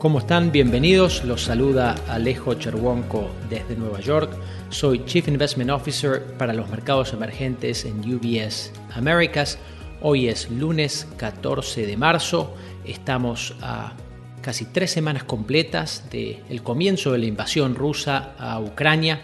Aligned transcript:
¿Cómo 0.00 0.20
están? 0.20 0.50
Bienvenidos. 0.50 1.24
Los 1.26 1.44
saluda 1.44 1.94
Alejo 2.08 2.54
Cherwonko 2.54 3.30
desde 3.50 3.76
Nueva 3.76 4.00
York. 4.00 4.32
Soy 4.70 5.04
Chief 5.04 5.28
Investment 5.28 5.70
Officer 5.70 6.22
para 6.38 6.54
los 6.54 6.70
mercados 6.70 7.12
emergentes 7.12 7.84
en 7.84 7.98
UBS 7.98 8.72
Americas. 8.94 9.58
Hoy 10.00 10.28
es 10.28 10.50
lunes 10.50 11.06
14 11.18 11.84
de 11.84 11.98
marzo. 11.98 12.54
Estamos 12.86 13.54
a 13.60 13.92
casi 14.40 14.64
tres 14.64 14.90
semanas 14.90 15.24
completas 15.24 16.08
del 16.10 16.62
comienzo 16.62 17.12
de 17.12 17.18
la 17.18 17.26
invasión 17.26 17.74
rusa 17.74 18.34
a 18.38 18.58
Ucrania. 18.58 19.20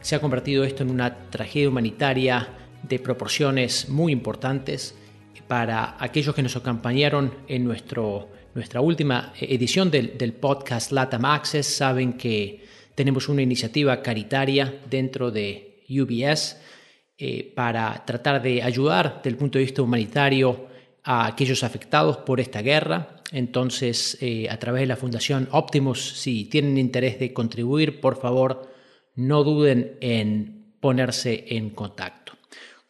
Se 0.00 0.14
ha 0.14 0.20
convertido 0.20 0.62
esto 0.62 0.84
en 0.84 0.92
una 0.92 1.28
tragedia 1.28 1.68
humanitaria 1.68 2.50
de 2.84 3.00
proporciones 3.00 3.88
muy 3.88 4.12
importantes 4.12 4.94
para 5.46 5.96
aquellos 5.98 6.34
que 6.34 6.42
nos 6.42 6.56
acompañaron 6.56 7.32
en 7.48 7.64
nuestro, 7.64 8.30
nuestra 8.54 8.80
última 8.80 9.32
edición 9.40 9.90
del, 9.90 10.16
del 10.18 10.32
podcast 10.32 10.92
LATAM 10.92 11.24
Access. 11.24 11.66
Saben 11.66 12.14
que 12.14 12.64
tenemos 12.94 13.28
una 13.28 13.42
iniciativa 13.42 14.02
caritaria 14.02 14.80
dentro 14.88 15.30
de 15.30 15.82
UBS 15.88 16.56
eh, 17.16 17.52
para 17.54 18.04
tratar 18.04 18.42
de 18.42 18.62
ayudar 18.62 19.16
desde 19.18 19.30
el 19.30 19.36
punto 19.36 19.58
de 19.58 19.64
vista 19.64 19.82
humanitario 19.82 20.66
a 21.04 21.26
aquellos 21.26 21.62
afectados 21.62 22.16
por 22.18 22.40
esta 22.40 22.62
guerra. 22.62 23.22
Entonces, 23.30 24.18
eh, 24.20 24.48
a 24.50 24.58
través 24.58 24.80
de 24.80 24.86
la 24.86 24.96
Fundación 24.96 25.48
Optimus, 25.52 26.20
si 26.20 26.46
tienen 26.46 26.78
interés 26.78 27.18
de 27.18 27.32
contribuir, 27.32 28.00
por 28.00 28.20
favor, 28.20 28.68
no 29.14 29.44
duden 29.44 29.96
en 30.00 30.76
ponerse 30.80 31.44
en 31.48 31.70
contacto. 31.70 32.23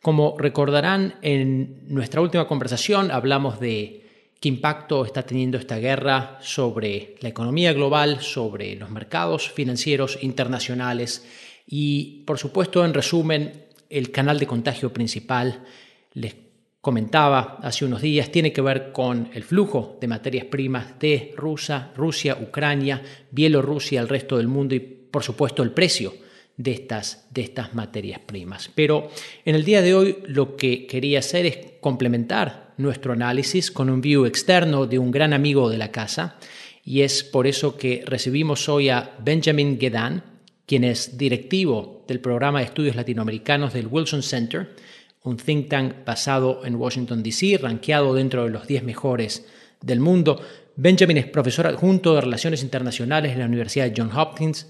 Como 0.04 0.36
recordarán, 0.36 1.14
en 1.22 1.78
nuestra 1.88 2.20
última 2.20 2.46
conversación 2.46 3.10
hablamos 3.10 3.58
de 3.58 4.28
qué 4.38 4.50
impacto 4.50 5.02
está 5.06 5.22
teniendo 5.22 5.56
esta 5.56 5.78
guerra 5.78 6.36
sobre 6.42 7.14
la 7.20 7.30
economía 7.30 7.72
global, 7.72 8.20
sobre 8.20 8.76
los 8.76 8.90
mercados 8.90 9.50
financieros 9.50 10.18
internacionales 10.20 11.26
y, 11.66 12.22
por 12.26 12.36
supuesto, 12.36 12.84
en 12.84 12.92
resumen, 12.92 13.64
el 13.88 14.10
canal 14.10 14.38
de 14.38 14.46
contagio 14.46 14.92
principal, 14.92 15.64
les 16.12 16.36
comentaba 16.82 17.56
hace 17.62 17.86
unos 17.86 18.02
días, 18.02 18.30
tiene 18.30 18.52
que 18.52 18.60
ver 18.60 18.92
con 18.92 19.30
el 19.32 19.42
flujo 19.42 19.96
de 20.02 20.06
materias 20.06 20.44
primas 20.44 20.98
de 20.98 21.32
Rusia, 21.34 21.92
Rusia, 21.96 22.36
Ucrania, 22.42 23.00
Bielorrusia, 23.30 24.02
el 24.02 24.08
resto 24.10 24.36
del 24.36 24.48
mundo 24.48 24.74
y, 24.74 24.80
por 24.80 25.22
supuesto, 25.22 25.62
el 25.62 25.70
precio 25.70 26.23
de 26.56 26.72
estas, 26.72 27.26
de 27.30 27.42
estas 27.42 27.74
materias 27.74 28.20
primas. 28.24 28.70
Pero 28.74 29.10
en 29.44 29.54
el 29.54 29.64
día 29.64 29.82
de 29.82 29.94
hoy 29.94 30.18
lo 30.26 30.56
que 30.56 30.86
quería 30.86 31.18
hacer 31.18 31.46
es 31.46 31.58
complementar 31.80 32.74
nuestro 32.76 33.12
análisis 33.12 33.70
con 33.70 33.90
un 33.90 34.00
view 34.00 34.24
externo 34.24 34.86
de 34.86 34.98
un 34.98 35.10
gran 35.10 35.32
amigo 35.32 35.68
de 35.68 35.78
la 35.78 35.90
casa 35.90 36.36
y 36.84 37.00
es 37.02 37.24
por 37.24 37.46
eso 37.46 37.76
que 37.76 38.04
recibimos 38.06 38.68
hoy 38.68 38.90
a 38.90 39.16
Benjamin 39.18 39.78
Gedan, 39.80 40.22
quien 40.66 40.84
es 40.84 41.16
directivo 41.16 42.04
del 42.06 42.20
programa 42.20 42.58
de 42.58 42.66
estudios 42.66 42.96
latinoamericanos 42.96 43.72
del 43.72 43.86
Wilson 43.86 44.22
Center, 44.22 44.74
un 45.22 45.38
think 45.38 45.68
tank 45.68 46.04
basado 46.04 46.64
en 46.64 46.76
Washington, 46.76 47.22
D.C., 47.22 47.58
rankeado 47.58 48.14
dentro 48.14 48.44
de 48.44 48.50
los 48.50 48.66
10 48.66 48.84
mejores 48.84 49.46
del 49.80 50.00
mundo. 50.00 50.40
Benjamin 50.76 51.16
es 51.16 51.26
profesor 51.26 51.66
adjunto 51.66 52.14
de 52.14 52.20
Relaciones 52.20 52.62
Internacionales 52.62 53.32
en 53.32 53.38
la 53.38 53.46
Universidad 53.46 53.86
de 53.88 53.94
Johns 53.96 54.14
Hopkins. 54.14 54.66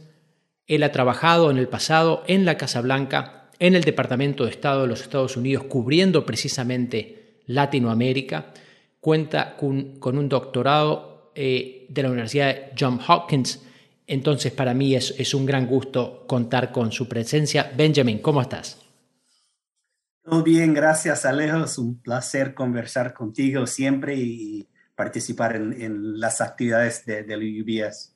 Él 0.66 0.82
ha 0.82 0.92
trabajado 0.92 1.50
en 1.50 1.58
el 1.58 1.68
pasado 1.68 2.24
en 2.26 2.44
la 2.44 2.56
Casa 2.56 2.80
Blanca, 2.80 3.50
en 3.58 3.74
el 3.74 3.84
Departamento 3.84 4.44
de 4.44 4.50
Estado 4.50 4.82
de 4.82 4.88
los 4.88 5.02
Estados 5.02 5.36
Unidos, 5.36 5.64
cubriendo 5.64 6.24
precisamente 6.24 7.42
Latinoamérica. 7.46 8.52
Cuenta 9.00 9.56
con, 9.56 9.98
un 10.02 10.28
doctorado 10.28 11.32
eh, 11.34 11.86
de 11.90 12.02
la 12.02 12.08
Universidad 12.08 12.48
de 12.48 12.72
Johns 12.78 13.02
Hopkins. 13.08 13.62
Entonces, 14.06 14.52
para 14.52 14.74
mí 14.74 14.94
es, 14.94 15.34
un 15.34 15.46
gran 15.46 15.66
gusto 15.66 16.24
contar 16.26 16.72
con 16.72 16.92
su 16.92 17.08
presencia. 17.08 17.72
Benjamin, 17.76 18.18
¿cómo 18.18 18.40
estás? 18.40 18.78
Todo 20.22 20.42
bien, 20.42 20.72
gracias 20.72 21.26
Alejo. 21.26 21.64
Es 21.64 21.76
un 21.76 22.00
placer 22.00 22.54
conversar 22.54 23.12
contigo 23.12 23.66
siempre 23.66 24.14
y 24.16 24.68
participar 24.94 25.56
en, 25.56 26.18
las 26.18 26.40
actividades 26.40 27.04
del 27.04 27.26
de 27.26 27.62
UBS. 27.62 28.13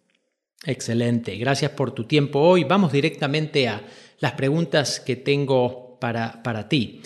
Excelente, 0.65 1.37
gracias 1.37 1.71
por 1.73 1.93
tu 1.93 2.05
tiempo 2.05 2.41
hoy. 2.41 2.65
Vamos 2.65 2.93
directamente 2.93 3.69
a 3.69 3.83
las 4.21 4.33
preguntas 4.33 5.01
que 5.01 5.17
tengo 5.17 5.99
para, 6.01 6.43
para 6.43 6.69
ti. 6.69 7.01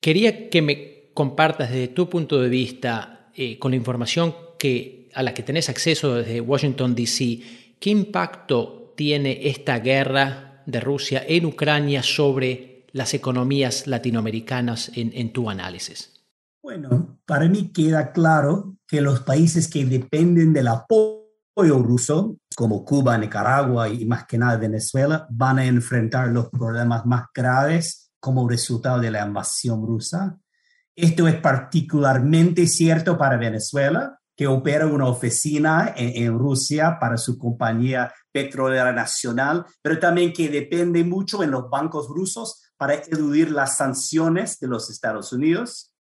Quería 0.00 0.50
que 0.50 0.62
me 0.62 1.10
compartas 1.14 1.70
desde 1.70 1.88
tu 1.88 2.08
punto 2.08 2.40
de 2.40 2.48
vista, 2.48 3.30
eh, 3.34 3.58
con 3.58 3.72
la 3.72 3.76
información 3.76 4.34
que, 4.58 5.10
a 5.14 5.22
la 5.22 5.32
que 5.32 5.42
tenés 5.42 5.68
acceso 5.68 6.14
desde 6.16 6.40
Washington, 6.40 6.94
D.C., 6.94 7.40
qué 7.80 7.90
impacto 7.90 8.92
tiene 8.96 9.48
esta 9.48 9.78
guerra 9.78 10.62
de 10.66 10.80
Rusia 10.80 11.24
en 11.26 11.46
Ucrania 11.46 12.02
sobre 12.02 12.84
las 12.92 13.14
economías 13.14 13.86
latinoamericanas 13.86 14.90
en, 14.94 15.32
tu 15.32 15.50
análisis? 15.50 16.12
Bueno, 16.62 17.18
para 17.26 17.48
mí 17.48 17.70
queda 17.72 18.12
claro 18.12 18.76
que 18.86 19.00
los 19.00 19.20
países 19.20 19.68
que 19.68 19.84
dependen 19.84 20.52
del 20.52 20.68
apoyo 20.68 21.25
ruso, 21.64 22.36
como 22.54 22.84
Cuba, 22.84 23.16
Nicaragua 23.16 23.88
y 23.88 24.04
más 24.04 24.26
que 24.26 24.38
nada 24.38 24.56
Venezuela, 24.56 25.26
van 25.30 25.58
a 25.58 25.66
enfrentar 25.66 26.28
los 26.28 26.48
problemas 26.50 27.06
más 27.06 27.26
graves 27.34 28.10
como 28.20 28.48
resultado 28.48 29.00
de 29.00 29.10
la 29.10 29.26
invasión 29.26 29.86
rusa. 29.86 30.38
Esto 30.94 31.28
es 31.28 31.36
particularmente 31.36 32.66
cierto 32.66 33.16
para 33.16 33.36
Venezuela, 33.36 34.18
que 34.36 34.46
opera 34.46 34.86
una 34.86 35.06
oficina 35.06 35.94
en, 35.96 36.24
en, 36.24 36.38
Rusia 36.38 36.98
para 37.00 37.16
su 37.16 37.38
compañía 37.38 38.12
petrolera 38.30 38.92
nacional, 38.92 39.64
pero 39.80 39.98
también 39.98 40.32
que 40.32 40.50
depende 40.50 41.04
mucho 41.04 41.42
en 41.42 41.50
los 41.50 41.70
bancos 41.70 42.08
rusos 42.08 42.62
para 42.76 42.94
eludir 42.94 43.50
las 43.50 43.78
sanciones 43.78 44.58
de 44.60 44.68
los 44.68 44.90
Estados 44.90 45.32
Unidos. 45.32 45.95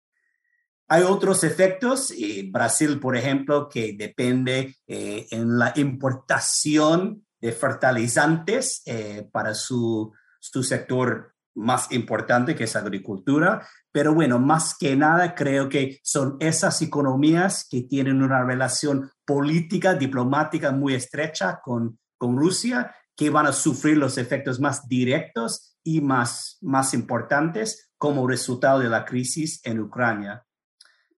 Hay 0.89 1.03
otros 1.03 1.45
efectos, 1.45 2.11
eh, 2.11 2.49
Brasil, 2.51 3.01
por 3.01 3.17
ejemplo, 3.17 3.69
que 3.69 3.95
depende 3.99 4.77
eh, 4.87 5.27
en 5.31 5.59
la 5.59 5.73
importación 5.77 7.25
de 7.41 7.53
fertilizantes 7.53 8.83
eh, 8.85 9.29
para 9.33 9.55
su, 9.55 10.13
su 10.41 10.63
sector 10.63 11.35
más 11.55 11.91
importante, 11.93 12.55
que 12.55 12.65
es 12.65 12.77
agricultura. 12.77 13.67
Pero 13.93 14.13
bueno, 14.13 14.39
más 14.39 14.77
que 14.79 14.97
nada 14.97 15.35
creo 15.35 15.69
que 15.69 16.01
son 16.03 16.37
esas 16.41 16.83
economías 16.83 17.67
que 17.71 17.83
tienen 17.83 18.23
una 18.23 18.45
relación 18.45 19.11
política, 19.25 19.95
diplomática 19.95 20.73
muy 20.73 20.95
estrecha 20.95 21.61
con, 21.63 21.99
con 22.19 22.37
Rusia, 22.37 22.95
que 23.17 23.31
van 23.31 23.47
a 23.47 23.53
sufrir 23.53 23.97
los 23.97 24.19
efectos 24.19 24.61
más 24.61 24.87
directos 24.89 25.77
y 25.83 26.01
más, 26.01 26.59
más 26.61 26.93
importantes 26.93 27.91
como 27.97 28.27
resultado 28.27 28.81
de 28.81 28.89
la 28.89 29.05
crisis 29.05 29.61
en 29.65 29.81
Ucrania. 29.81 30.45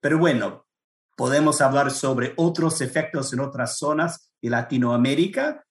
Pero 0.00 0.18
bueno, 0.18 0.66
podemos 1.16 1.60
hablar 1.60 1.90
sobre 1.90 2.34
otros 2.36 2.80
efectos 2.80 3.32
en 3.32 3.40
otras 3.40 3.78
zonas 3.78 4.30
de 4.42 4.50
Latinoamérica, 4.50 5.64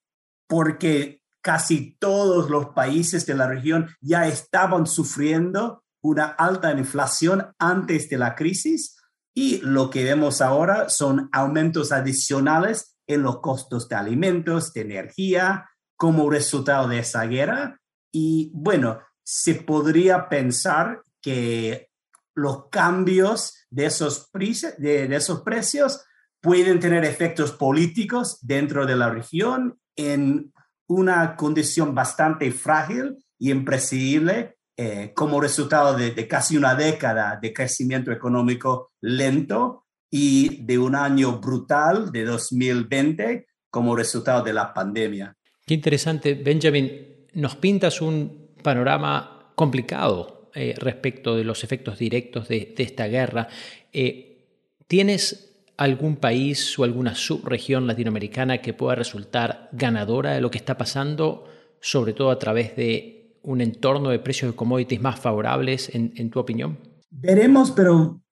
porque 0.48 1.22
casi 1.40 1.96
todos 1.98 2.50
los 2.50 2.66
países 2.70 3.24
de 3.26 3.34
la 3.34 3.46
región 3.46 3.88
ya 4.00 4.26
estaban 4.26 4.86
sufriendo 4.86 5.84
una 6.02 6.24
alta 6.26 6.72
inflación 6.72 7.52
antes 7.58 8.08
de 8.08 8.18
la 8.18 8.34
crisis 8.34 8.96
y 9.34 9.58
lo 9.58 9.90
que 9.90 10.02
vemos 10.02 10.40
ahora 10.40 10.88
son 10.88 11.28
aumentos 11.30 11.92
adicionales 11.92 12.96
en 13.06 13.22
los 13.22 13.40
costos 13.40 13.88
de 13.88 13.96
alimentos, 13.96 14.72
de 14.72 14.80
energía, 14.80 15.68
como 15.96 16.30
resultado 16.30 16.88
de 16.88 17.00
esa 17.00 17.24
guerra. 17.26 17.78
Y 18.10 18.50
bueno, 18.54 19.00
se 19.22 19.56
podría 19.56 20.28
pensar 20.28 21.02
que 21.20 21.88
los 22.36 22.68
cambios 22.68 23.66
de 23.70 23.86
esos, 23.86 24.30
de, 24.78 25.16
esos 25.16 25.40
precios 25.40 26.04
pueden 26.40 26.78
tener 26.78 27.04
efectos 27.04 27.50
políticos 27.52 28.38
dentro 28.42 28.86
de 28.86 28.94
la 28.94 29.10
región 29.10 29.80
en 29.96 30.52
una 30.86 31.34
condición 31.34 31.94
bastante 31.94 32.52
frágil 32.52 33.16
y 33.38 33.50
impredecible 33.50 34.58
eh, 34.76 35.12
como 35.16 35.40
resultado 35.40 35.96
de, 35.96 36.10
de, 36.10 36.28
casi 36.28 36.56
una 36.56 36.74
década 36.74 37.38
de 37.40 37.52
crecimiento 37.52 38.12
económico 38.12 38.92
lento 39.00 39.86
y 40.10 40.62
de 40.62 40.78
un 40.78 40.94
año 40.94 41.40
brutal 41.40 42.12
de 42.12 42.24
2020 42.24 43.46
como 43.70 43.96
resultado 43.96 44.44
de 44.44 44.52
la 44.52 44.74
pandemia. 44.74 45.34
Qué 45.66 45.74
interesante, 45.74 46.34
Benjamin 46.34 47.26
nos 47.32 47.56
pintas 47.56 48.00
un 48.00 48.54
panorama 48.62 49.52
complicado 49.54 50.35
eh, 50.56 50.74
respecto 50.78 51.36
de 51.36 51.44
los 51.44 51.64
efectos 51.64 51.98
directos 51.98 52.48
de, 52.48 52.74
esta 52.78 53.06
guerra. 53.08 53.46
Eh, 53.92 54.46
¿Tienes 54.86 55.52
algún 55.76 56.16
país 56.16 56.78
o 56.78 56.84
alguna 56.84 57.14
subregión 57.14 57.86
latinoamericana 57.86 58.62
que 58.62 58.72
pueda 58.72 58.94
resultar 58.94 59.68
ganadora 59.72 60.32
de 60.32 60.40
lo 60.40 60.50
que 60.50 60.56
está 60.56 60.78
pasando, 60.78 61.44
sobre 61.82 62.14
todo 62.14 62.30
a 62.30 62.38
través 62.38 62.74
de 62.74 63.36
un 63.42 63.60
entorno 63.60 64.08
de 64.08 64.18
precios 64.18 64.52
de 64.52 64.56
commodities 64.56 65.02
más 65.02 65.20
favorables, 65.20 65.94
en, 65.94 66.14
en 66.16 66.30
tu 66.30 66.40
opinión? 66.40 66.78
Veremos, 67.10 67.70
pero 67.72 68.22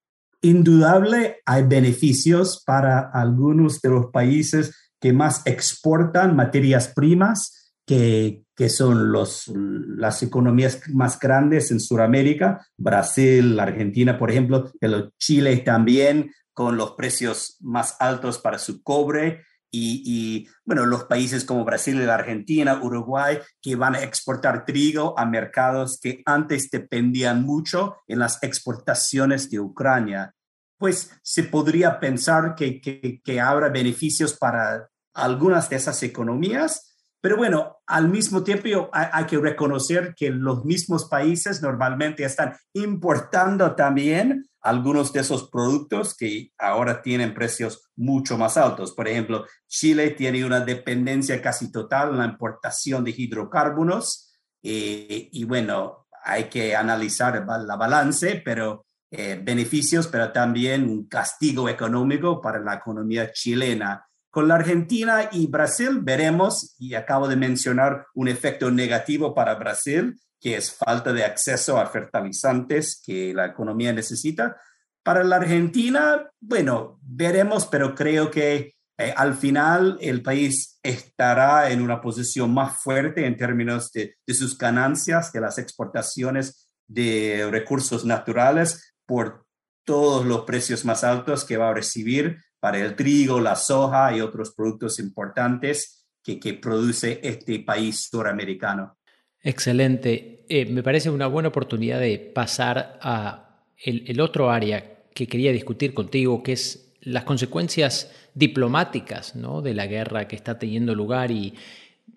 indudable 0.41 1.43
hay 1.45 1.65
beneficios 1.65 2.63
para 2.65 3.11
algunos 3.13 3.83
de 3.83 3.91
los 3.91 4.07
países 4.07 4.93
que 4.99 5.13
más 5.13 5.43
exportan 5.47 6.35
materias 6.35 6.89
primas, 6.89 7.64
que, 7.87 8.45
son 8.69 9.13
los, 9.13 9.49
las 9.55 10.23
economías 10.23 10.81
más 10.89 11.19
grandes 11.19 11.71
en 11.71 11.81
Sudamérica, 11.81 12.67
Brasil, 12.77 13.59
Argentina, 13.59 14.19
por 14.19 14.31
ejemplo, 14.31 14.71
pero 14.81 15.13
Chile 15.19 15.57
también, 15.59 16.33
con 16.53 16.77
los 16.77 16.93
precios 16.93 17.57
más 17.61 17.97
altos 18.01 18.39
para 18.39 18.59
su 18.59 18.83
cobre, 18.83 19.43
y, 19.77 20.49
bueno, 20.65 20.87
los 20.87 21.05
países 21.05 21.45
como 21.45 21.65
Brasil 21.65 22.01
y 22.01 22.05
Argentina, 22.09 22.81
Uruguay, 22.81 23.39
que 23.61 23.75
van 23.75 23.97
a 23.97 24.03
exportar 24.03 24.65
trigo 24.65 25.19
a 25.19 25.27
mercados 25.27 25.99
que 26.01 26.23
antes 26.27 26.71
dependían 26.71 27.43
mucho 27.43 27.97
en 28.07 28.21
las 28.21 28.41
exportaciones 28.43 29.51
de 29.51 29.59
Ucrania. 29.59 30.33
Pues 30.79 31.11
se 31.23 31.45
podría 31.45 31.99
pensar 31.99 32.55
que, 32.55 32.81
que, 32.81 33.21
que 33.23 33.41
habrá 33.41 33.69
beneficios 33.69 34.35
para 34.35 34.89
algunas 35.13 35.69
de 35.69 35.77
esas 35.77 36.03
economías, 36.03 36.94
pero 37.25 37.39
bueno, 37.39 37.79
al 37.87 38.11
mismo 38.11 38.45
tiempo 38.45 38.91
hay, 38.93 39.25
que 39.25 39.39
reconocer 39.39 40.15
que 40.15 40.29
los 40.29 40.67
mismos 40.67 41.07
países 41.07 41.63
normalmente 41.63 42.23
están 42.23 42.55
importando 42.75 43.75
también 43.75 44.47
algunos 44.61 45.11
de 45.11 45.21
esos 45.21 45.49
productos 45.49 46.15
que 46.15 46.53
ahora 46.59 47.01
tienen 47.01 47.33
precios 47.33 47.89
mucho 47.97 48.37
más 48.37 48.59
altos. 48.59 48.93
Por 48.93 49.09
ejemplo, 49.09 49.47
Chile 49.67 50.11
tiene 50.11 50.45
una 50.45 50.61
dependencia 50.61 51.41
casi 51.41 51.73
total 51.73 52.11
en 52.11 52.19
la 52.19 52.27
importación 52.27 53.03
de 53.05 53.15
hidrocarburos 53.17 54.37
eh, 54.63 55.31
y 55.33 55.45
bueno, 55.45 56.07
hay 56.25 56.51
que 56.51 56.77
analizar 56.77 57.43
la 57.47 57.77
balance, 57.77 58.43
pero 58.45 58.85
eh, 59.11 59.41
beneficios, 59.43 60.09
pero 60.09 60.31
también 60.31 60.87
un 60.87 61.09
castigo 61.09 61.71
económico 61.71 62.43
para 62.43 62.59
la 62.59 62.75
economía 62.75 63.33
chilena. 63.33 64.07
Con 64.35 64.49
la 64.49 64.57
Argentina 64.57 65.29
y 65.31 65.47
Brasil 65.47 66.01
veremos, 66.03 66.75
y 66.81 66.95
acabo 66.95 67.29
de 67.29 67.37
mencionar 67.37 68.09
un 68.15 68.27
efecto 68.27 68.69
negativo 68.69 69.33
para 69.33 69.55
Brasil, 69.55 70.21
que 70.41 70.57
es 70.57 70.75
falta 70.75 71.13
de 71.13 71.23
acceso 71.23 71.79
a 71.79 71.87
fertilizantes 71.87 73.01
que 73.01 73.33
la 73.33 73.47
economía 73.47 73.93
necesita. 73.93 74.57
Para 75.05 75.23
la 75.23 75.37
Argentina, 75.37 76.29
bueno, 76.41 76.99
veremos, 77.03 77.67
pero 77.67 77.95
creo 77.95 78.29
que 78.29 78.75
eh, 78.99 79.15
al 79.17 79.35
final 79.35 79.99
el 80.01 80.21
país 80.21 80.81
estará 80.83 81.71
en 81.71 81.81
una 81.81 82.01
posición 82.01 82.53
más 82.53 82.83
fuerte 82.83 83.27
en 83.27 83.37
términos 83.37 83.93
de, 83.93 84.17
de 84.27 84.35
sus 84.35 84.59
ganancias, 84.59 85.31
de 85.33 85.43
las 85.43 85.59
exportaciones 85.59 86.73
de 86.89 87.47
recursos 87.53 88.05
naturales 88.05 88.97
por 89.07 89.47
todos 89.85 90.27
los 90.27 90.41
precios 90.41 90.85
más 90.85 91.05
altos 91.05 91.45
que 91.45 91.57
va 91.57 91.69
a 91.69 91.75
recibir 91.75 92.39
para 92.65 92.79
el 92.79 92.97
trigo, 92.97 93.43
la 93.43 93.57
soja 93.57 94.17
y 94.17 94.23
otros 94.23 94.55
productos 94.55 94.99
importantes 94.99 96.07
que, 96.23 96.55
produce 96.55 97.21
este 97.23 97.59
país 97.59 98.09
suramericano. 98.11 98.97
Excelente. 99.43 100.47
Eh, 100.49 100.65
me 100.65 100.83
parece 100.83 101.11
una 101.11 101.27
buena 101.27 101.51
oportunidad 101.51 102.01
de 102.01 102.19
pasar 102.19 102.99
a 103.03 103.67
el, 103.77 104.19
otro 104.19 104.51
área 104.51 105.03
que 105.13 105.27
quería 105.27 105.53
discutir 105.53 105.93
contigo, 105.93 106.43
que 106.43 106.53
es 106.53 106.95
las 107.03 107.25
consecuencias 107.25 108.11
diplomáticas 108.33 109.37
¿no? 109.37 109.61
de 109.61 109.75
la 109.75 109.87
guerra 109.87 110.27
que 110.27 110.37
está 110.37 110.59
teniendo 110.59 110.95
lugar. 110.95 111.31
Y 111.31 111.53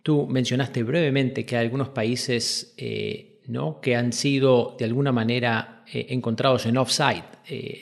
tú 0.02 0.28
mencionaste 0.28 0.82
brevemente 0.82 1.46
que 1.46 1.58
hay 1.58 1.66
algunos 1.66 1.90
países 1.90 2.74
eh, 2.78 3.42
¿no? 3.48 3.82
que 3.82 3.98
han 3.98 4.14
sido 4.14 4.78
de 4.80 4.86
alguna 4.86 5.12
manera 5.12 5.84
eh, 5.92 6.06
encontrados 6.12 6.66
en 6.68 6.78
offside 6.78 7.26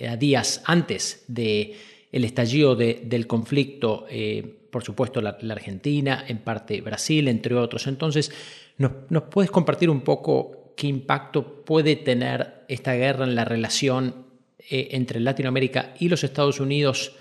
a 0.10 0.16
días 0.16 0.64
antes 0.66 1.26
de 1.28 1.95
el 2.16 2.24
estallido 2.24 2.78
del 2.78 3.28
conflicto, 3.28 4.06
eh, 4.10 4.42
por 4.72 4.86
supuesto 4.86 5.20
la, 5.20 5.38
Argentina, 5.50 6.24
en 6.26 6.38
parte 6.38 6.80
Brasil, 6.80 7.28
entre 7.28 7.56
otros. 7.56 7.88
Entonces, 7.88 8.32
¿nos, 8.78 9.24
puedes 9.24 9.52
compartir 9.52 9.90
un 9.90 10.00
poco 10.00 10.74
qué 10.78 10.88
impacto 10.88 11.66
puede 11.66 11.98
tener 11.98 12.64
esta 12.70 12.94
guerra 12.94 13.26
en 13.26 13.36
la 13.36 13.44
relación 13.44 14.28
eh, 14.58 14.88
entre 14.92 15.20
Latinoamérica 15.20 15.94
y 16.00 16.08
los 16.08 16.24
Estados 16.24 16.62
Unidos? 16.62 17.12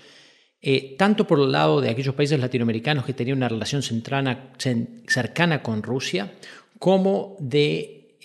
Eh, 0.61 0.95
tanto 0.97 1.27
por 1.27 1.41
el 1.41 1.51
lado 1.51 1.81
de 1.81 1.89
aquellos 1.89 2.15
países 2.15 2.39
latinoamericanos 2.39 3.03
que 3.03 3.13
tenían 3.13 3.39
una 3.39 3.49
relación 3.49 3.81
cercana 3.83 5.61
con 5.61 5.83
Rusia, 5.83 6.31
como 6.79 7.35
de 7.41 8.15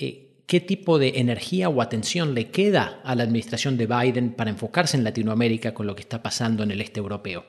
¿Qué 0.50 0.61
tipo 0.61 0.99
de 0.99 1.20
energía 1.20 1.69
o 1.69 1.81
atención 1.81 2.35
le 2.35 2.50
queda 2.50 3.00
a 3.05 3.14
la 3.14 3.23
administración 3.23 3.76
de 3.76 3.87
Biden 3.87 4.35
para 4.35 4.50
enfocarse 4.50 4.97
en 4.97 5.05
Latinoamérica 5.05 5.73
con 5.73 5.87
lo 5.87 5.94
que 5.94 6.00
está 6.00 6.25
pasando 6.25 6.64
en 6.64 6.73
el 6.73 6.81
este 6.81 6.99
europeo? 6.99 7.44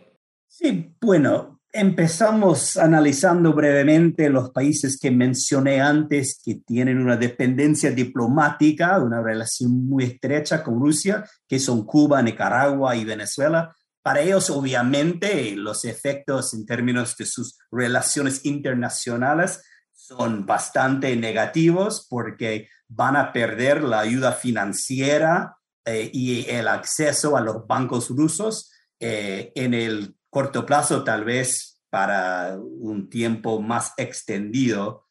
Sí, 0.47 0.95
bueno, 1.01 1.61
empezamos 1.73 2.77
analizando 2.77 3.53
brevemente 3.53 4.29
los 4.29 4.51
países 4.51 4.99
que 5.01 5.09
mencioné 5.09 5.81
antes 5.81 6.39
que 6.45 6.61
tienen 6.63 6.99
una 6.99 7.17
dependencia 7.17 7.89
diplomática, 7.89 8.99
una 8.99 9.19
relación 9.19 9.83
muy 9.87 10.03
estrecha 10.03 10.63
con 10.63 10.79
Rusia, 10.79 11.25
que 11.47 11.57
son 11.57 11.87
Cuba, 11.87 12.21
Nicaragua 12.21 12.95
y 12.95 13.03
Venezuela. 13.03 13.75
Para 14.03 14.21
ellos, 14.21 14.51
obviamente, 14.51 15.55
los 15.55 15.85
efectos 15.85 16.53
en 16.53 16.67
términos 16.67 17.17
de 17.17 17.25
sus 17.25 17.57
relaciones 17.71 18.45
internacionales 18.45 19.59
son 20.17 20.45
bastante 20.45 21.15
negativos 21.15 22.05
porque 22.09 22.67
van 22.89 23.15
a 23.15 23.31
perder 23.31 23.81
la 23.81 24.01
ayuda 24.01 24.33
financiera 24.33 25.55
eh, 25.85 26.09
y 26.13 26.49
el 26.49 26.67
acceso 26.67 27.37
a 27.37 27.41
los 27.41 27.65
bancos 27.65 28.09
rusos 28.09 28.71
eh, 28.99 29.53
en 29.55 29.73
el 29.73 30.15
corto 30.29 30.65
plazo, 30.65 31.03
tal 31.03 31.23
vez 31.23 31.81
para 31.89 32.57
un 32.57 33.09
tiempo 33.09 33.61
más 33.61 33.93
extendido. 33.97 35.07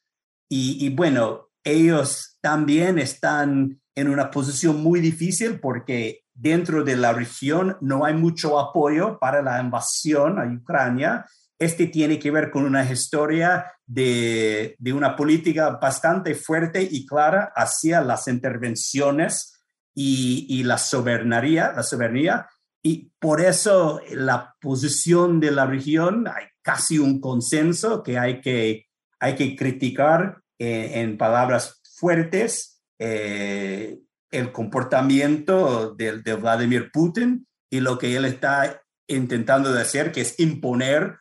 Y, 0.50 0.85
y, 0.85 0.91
bueno, 0.91 1.49
ellos 1.64 2.37
también 2.41 2.99
están 2.99 3.81
en 3.94 4.08
una 4.08 4.31
posición 4.31 4.82
muy 4.82 5.00
difícil 5.00 5.61
porque 5.61 6.25
dentro 6.35 6.85
de 6.85 6.96
la 6.96 7.12
región 7.12 7.76
no 7.81 8.05
hay 8.05 8.14
mucho 8.14 8.58
apoyo 8.58 9.19
para 9.19 9.43
la 9.43 9.61
invasión 9.61 10.38
a 10.38 10.44
Ucrania 10.44 11.26
este 11.60 11.88
tiene 11.88 12.18
que 12.18 12.30
ver 12.30 12.50
con 12.50 12.64
una 12.64 12.90
historia 12.90 13.66
de, 13.86 14.76
una 14.94 15.14
política 15.14 15.78
bastante 15.80 16.34
fuerte 16.34 16.82
y 16.90 17.05
clara 17.05 17.52
hacia 17.55 18.00
las 18.00 18.29
intervenciones 18.29 19.62
y, 19.94 20.64
la 20.64 20.79
soberanía, 20.79 21.72
la 21.76 21.82
soberanía. 21.82 22.48
Y 22.82 23.12
por 23.19 23.43
eso 23.43 24.00
la 24.10 24.56
posición 24.58 25.38
de 25.38 25.50
la 25.50 25.67
región, 25.67 26.26
hay 26.29 26.46
casi 26.62 26.98
un 26.98 27.20
consenso 27.20 28.02
que 28.02 28.19
hay 28.19 28.40
que, 28.40 28.86
hay 29.19 29.34
que 29.34 29.55
criticar 29.55 30.40
eh, 30.58 30.93
en 30.94 31.19
palabras 31.19 31.82
fuertes 31.94 32.82
eh, 32.98 33.98
el 34.31 34.50
comportamiento 34.50 35.94
de, 35.94 36.22
de 36.22 36.34
Vladimir 36.34 36.90
Putin 36.90 37.46
y 37.69 37.81
lo 37.81 37.98
que 37.98 38.17
él 38.17 38.24
está 38.24 38.81
intentando 39.08 39.72
de 39.72 39.82
hacer, 39.82 40.10
que 40.10 40.22
es 40.22 40.40
imponer 40.40 41.19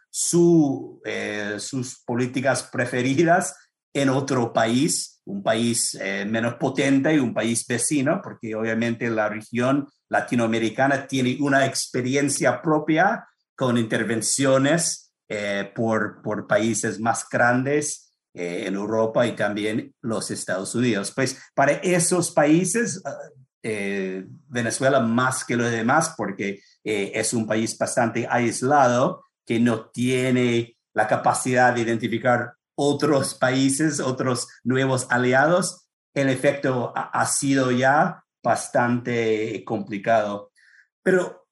eh, 1.06 1.56
sus 1.60 2.02
políticas 2.04 2.64
preferidas 2.64 3.56
en 3.94 4.10
otro 4.10 4.52
país, 4.52 5.22
un 5.26 5.44
país 5.44 5.96
eh, 6.02 6.26
menos 6.26 6.56
potente 6.56 7.14
y 7.14 7.20
un 7.20 7.34
país 7.34 7.66
vecino, 7.68 8.20
porque 8.24 8.56
obviamente 8.56 9.10
la 9.10 9.30
región 9.30 9.88
latinoamericana 10.10 11.08
tiene 11.08 11.38
una 11.40 11.66
experiencia 11.66 12.62
propia 12.62 13.28
con 13.56 13.78
intervenciones 13.78 15.12
eh, 15.28 15.72
por, 15.76 16.22
por 16.24 16.48
países 16.48 17.00
más 17.00 17.28
grandes 17.30 18.14
en 18.34 18.76
Europa 18.76 19.26
y 19.26 19.36
también 19.36 19.94
los 20.02 20.32
Estados 20.32 20.74
Unidos. 20.76 21.12
Pues 21.16 21.38
para 21.56 21.74
esos 21.74 22.32
países, 22.32 23.02
Venezuela 23.62 25.00
más 25.02 25.44
que 25.44 25.58
los 25.58 25.70
demás, 25.72 26.14
porque 26.16 26.62
es 26.84 27.34
un 27.34 27.48
país 27.48 27.76
bastante 27.78 28.28
aislado, 28.30 29.24
que 29.50 29.60
no 29.60 29.90
tiene 29.90 30.78
la 30.94 31.08
capacidad 31.08 31.74
de 31.74 31.82
identificar 31.82 32.54
otros 32.76 33.34
países, 33.34 34.00
otros 34.00 34.48
nuevos 34.64 35.08
aliados, 35.10 35.88
el 36.14 36.30
efecto 36.30 36.94
ha, 36.96 37.26
sido 37.26 37.72
ya 37.72 38.24
bastante 38.44 39.64
complicado. 39.66 40.52
Pero, 41.02 41.48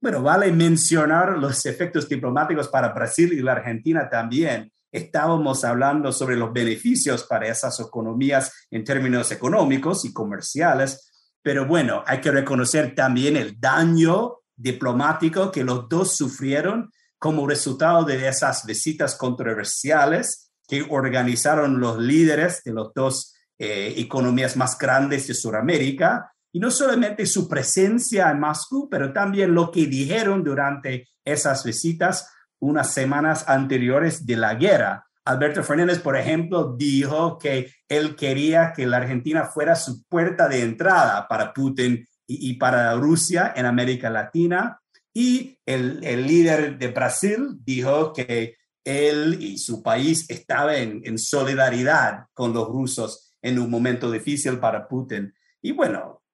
bueno, 0.00 0.22
vale 0.22 0.52
mencionar 0.52 1.36
los 1.36 1.66
efectos 1.66 2.08
diplomáticos 2.08 2.68
para 2.68 2.92
Brasil 2.92 3.32
y 3.32 3.42
la 3.42 3.54
Argentina 3.54 4.08
también. 4.08 4.70
Estábamos 4.92 5.64
hablando 5.64 6.12
sobre 6.12 6.36
los 6.36 6.52
beneficios 6.52 7.24
para 7.24 7.48
esas 7.48 7.80
economías 7.80 8.68
en 8.70 8.84
términos 8.84 9.32
económicos 9.32 10.04
y 10.04 10.12
comerciales, 10.12 11.34
pero 11.42 11.66
bueno, 11.66 12.04
hay 12.06 12.20
que 12.20 12.30
reconocer 12.30 12.94
también 12.94 13.36
el 13.36 13.58
daño 13.58 14.36
diplomático 14.54 15.50
que 15.50 15.64
los 15.64 15.88
dos 15.88 16.16
sufrieron 16.16 16.92
como 17.24 17.46
resultado 17.46 18.04
de 18.04 18.28
esas 18.28 18.66
visitas 18.66 19.14
controversiales 19.14 20.52
que 20.68 20.86
organizaron 20.90 21.80
los 21.80 21.98
líderes 21.98 22.62
de 22.62 22.74
las 22.74 22.88
dos 22.94 23.34
eh, 23.58 23.94
economías 23.96 24.58
más 24.58 24.76
grandes 24.76 25.26
de 25.26 25.32
Sudamérica, 25.32 26.34
y 26.52 26.60
no 26.60 26.70
solamente 26.70 27.24
su 27.24 27.48
presencia 27.48 28.30
en 28.30 28.40
Moscú, 28.40 28.90
pero 28.90 29.10
también 29.14 29.54
lo 29.54 29.70
que 29.70 29.86
dijeron 29.86 30.44
durante 30.44 31.08
esas 31.24 31.64
visitas. 31.64 32.28
unas 32.58 32.92
semanas 32.92 33.48
anteriores 33.48 34.26
de 34.26 34.36
la 34.36 34.54
guerra. 34.54 35.06
Alberto 35.24 35.62
Fernández, 35.62 36.00
por 36.00 36.18
ejemplo, 36.18 36.74
dijo 36.76 37.38
que 37.38 37.72
él 37.88 38.16
quería 38.16 38.74
que 38.74 38.86
la 38.86 38.98
Argentina 38.98 39.46
fuera 39.46 39.76
su 39.76 40.04
puerta 40.08 40.46
de 40.46 40.60
entrada 40.60 41.26
para 41.26 41.54
Putin 41.54 42.06
y, 42.26 42.54
para 42.54 42.94
Rusia 42.96 43.54
en 43.56 43.64
América 43.64 44.10
Latina. 44.10 44.78
Y 45.14 45.58
el, 45.64 46.04
el, 46.04 46.26
líder 46.26 46.76
de 46.76 46.88
Brasil 46.88 47.58
dijo 47.64 48.12
que 48.12 48.56
él 48.84 49.38
y 49.40 49.56
su 49.58 49.82
país 49.82 50.28
estaban 50.28 50.74
en, 50.74 51.00
en 51.04 51.18
solidaridad 51.18 52.26
con 52.34 52.52
los 52.52 52.68
rusos 52.68 53.36
en 53.40 53.58
un 53.58 53.70
momento 53.70 54.10
difícil 54.10 54.58
para 54.58 54.88
Putin. 54.88 55.32
Y 55.62 55.72
bueno, 55.72 56.24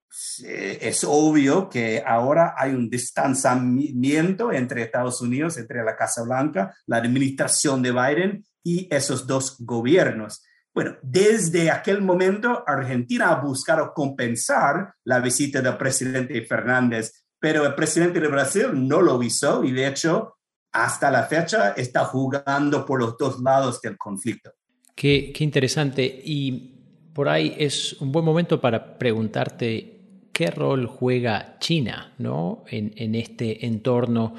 es 0.44 1.04
obvio 1.04 1.68
que 1.68 2.02
ahora 2.04 2.54
hay 2.56 2.72
un 2.72 2.90
distanciamiento 2.90 4.52
entre 4.52 4.82
Estados 4.82 5.20
Unidos, 5.20 5.56
entre 5.58 5.84
la 5.84 5.96
Casa 5.96 6.22
Blanca, 6.24 6.74
la 6.86 6.96
administración 6.96 7.80
de 7.82 7.92
Biden 7.92 8.44
y 8.64 8.92
esos 8.94 9.26
dos 9.26 9.56
gobiernos. 9.60 10.42
Bueno, 10.74 10.96
desde 11.02 11.70
aquel 11.70 12.02
momento 12.02 12.64
Argentina 12.66 13.30
ha 13.30 13.40
buscado 13.40 13.92
compensar 13.92 14.94
la 15.04 15.20
visita 15.20 15.60
del 15.60 15.76
presidente 15.76 16.44
Fernández, 16.44 17.24
pero 17.40 17.66
el 17.66 17.74
presidente 17.74 18.20
de 18.20 18.28
Brasil 18.28 18.66
no 18.74 19.00
lo 19.00 19.20
hizo 19.22 19.64
y 19.64 19.72
de 19.72 19.88
hecho 19.88 20.36
hasta 20.72 21.10
la 21.10 21.24
fecha 21.24 21.70
está 21.70 22.04
jugando 22.04 22.84
por 22.86 23.00
los 23.00 23.16
dos 23.18 23.40
lados 23.40 23.80
del 23.80 23.96
conflicto. 23.96 24.52
Qué, 24.94 25.32
interesante 25.40 26.04
y 26.24 26.76
por 27.12 27.28
ahí 27.28 27.56
es 27.58 27.94
un 27.94 28.12
buen 28.12 28.24
momento 28.24 28.60
para 28.60 28.98
preguntarte 28.98 30.28
qué 30.32 30.50
rol 30.50 30.86
juega 30.86 31.56
China 31.58 32.12
¿no? 32.18 32.64
en, 32.68 33.14
este 33.14 33.66
entorno, 33.66 34.34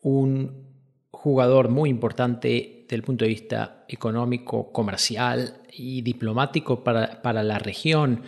un 0.00 0.68
jugador 1.10 1.68
muy 1.68 1.90
importante 1.90 2.84
desde 2.84 2.96
el 2.96 3.02
punto 3.02 3.24
de 3.24 3.30
vista 3.30 3.84
económico, 3.88 4.72
comercial 4.72 5.62
y 5.72 6.00
diplomático 6.02 6.82
para, 6.82 7.42
la 7.42 7.58
región. 7.58 8.22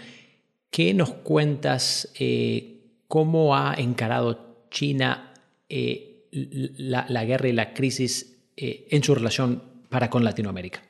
¿Qué 0.71 0.93
nos 0.93 1.11
cuentas 1.11 2.13
eh, 2.19 2.80
cómo 3.11 3.57
ha 3.57 3.75
encarado 3.75 4.69
China 4.71 5.35
eh, 5.69 6.29
la, 6.31 7.25
guerra 7.25 7.49
y 7.49 7.53
la 7.53 7.75
crisis 7.75 8.39
eh, 8.57 8.87
en 8.89 9.03
su 9.03 9.17
relación 9.17 9.85
para 9.89 10.09
con 10.09 10.23
Latinoamérica? 10.23 10.81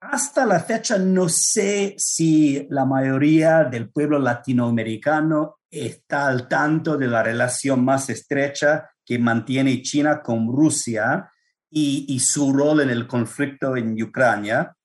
Hasta 0.00 0.44
la 0.44 0.60
fecha 0.60 0.98
no 0.98 1.30
sé 1.30 1.94
si 1.96 2.66
la 2.68 2.84
mayoría 2.84 3.64
del 3.64 3.88
pueblo 3.88 4.18
latinoamericano 4.18 5.60
está 5.70 6.26
al 6.26 6.46
tanto 6.46 6.98
de 6.98 7.06
la 7.06 7.22
relación 7.22 7.82
más 7.82 8.10
estrecha 8.10 8.90
que 9.02 9.18
mantiene 9.18 9.80
China 9.80 10.20
con 10.20 10.48
Rusia 10.48 11.30
y, 11.70 12.20
su 12.20 12.52
rol 12.52 12.82
en 12.82 12.90
el 12.90 13.06
conflicto 13.06 13.78
en 13.78 14.00
Ucrania. 14.02 14.76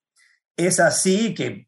Es 0.55 0.79
así 0.79 1.33
que 1.33 1.67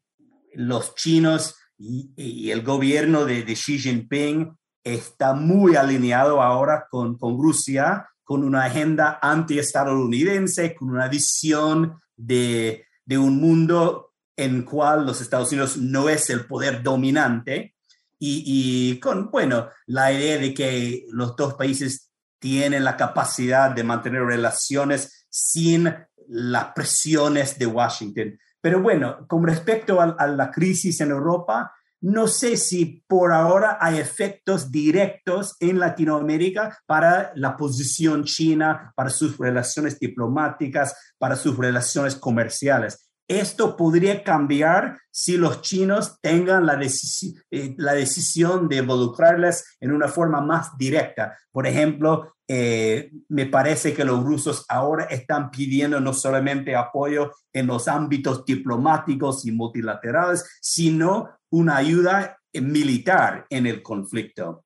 los 0.54 0.94
chinos 0.94 1.56
y, 1.76 2.50
el 2.50 2.62
gobierno 2.62 3.26
de, 3.26 3.44
Xi 3.44 3.78
Jinping 3.78 4.56
está 4.84 5.34
muy 5.34 5.76
alineado 5.76 6.42
ahora 6.42 6.86
con, 6.90 7.16
con 7.18 7.40
Rusia, 7.40 8.08
con 8.24 8.44
una 8.44 8.64
agenda 8.64 9.18
anti-estadounidense, 9.20 10.74
con 10.74 10.90
una 10.90 11.08
visión 11.08 12.00
de 12.16 12.84
de 13.10 13.18
un 13.18 13.40
mundo 13.40 14.12
en 14.36 14.62
cual 14.62 15.04
los 15.04 15.20
Estados 15.20 15.50
Unidos 15.50 15.76
no 15.76 16.08
es 16.08 16.30
el 16.30 16.46
poder 16.46 16.80
dominante 16.80 17.74
y, 18.20 19.00
con, 19.00 19.32
bueno, 19.32 19.68
la 19.86 20.12
idea 20.12 20.38
de 20.38 20.54
que 20.54 21.06
los 21.10 21.34
dos 21.34 21.54
países 21.54 22.12
tienen 22.38 22.84
la 22.84 22.96
capacidad 22.96 23.72
de 23.72 23.82
mantener 23.82 24.22
relaciones 24.22 25.26
sin 25.28 25.92
las 26.28 26.66
presiones 26.72 27.58
de 27.58 27.66
Washington. 27.66 28.38
Pero 28.60 28.80
bueno, 28.80 29.26
con 29.26 29.44
respecto 29.44 30.00
a, 30.00 30.26
la 30.28 30.50
crisis 30.52 31.00
en 31.00 31.10
Europa, 31.10 31.74
no 32.00 32.28
sé 32.28 32.56
si 32.56 33.04
por 33.06 33.32
ahora 33.32 33.78
hay 33.80 33.98
efectos 33.98 34.70
directos 34.70 35.56
en 35.60 35.78
Latinoamérica 35.78 36.78
para 36.86 37.32
la 37.34 37.56
posición 37.56 38.24
china, 38.24 38.92
para 38.96 39.10
sus 39.10 39.36
relaciones 39.38 39.98
diplomáticas, 39.98 41.14
para 41.18 41.36
sus 41.36 41.56
relaciones 41.56 42.16
comerciales. 42.16 43.10
Esto 43.28 43.76
podría 43.76 44.24
cambiar 44.24 44.98
si 45.12 45.36
los 45.36 45.62
chinos 45.62 46.18
tengan 46.20 46.66
la, 46.66 46.80
eh, 46.82 47.76
decisión 47.76 48.68
de 48.68 48.76
involucrarles 48.78 49.76
en 49.78 49.92
una 49.92 50.08
forma 50.08 50.40
más 50.40 50.76
directa. 50.76 51.38
Por 51.52 51.68
ejemplo, 51.68 52.34
eh, 52.48 53.12
me 53.28 53.46
parece 53.46 53.94
que 53.94 54.04
los 54.04 54.24
rusos 54.24 54.64
ahora 54.68 55.04
están 55.04 55.52
pidiendo 55.52 56.00
no 56.00 56.12
solamente 56.12 56.74
apoyo 56.74 57.30
en 57.52 57.68
los 57.68 57.86
ámbitos 57.86 58.44
diplomáticos 58.44 59.46
y 59.46 59.52
multilaterales, 59.52 60.58
sino 60.60 61.28
una 61.50 61.76
ayuda 61.76 62.38
militar 62.54 63.46
en 63.50 63.66
el 63.66 63.82
conflicto. 63.82 64.64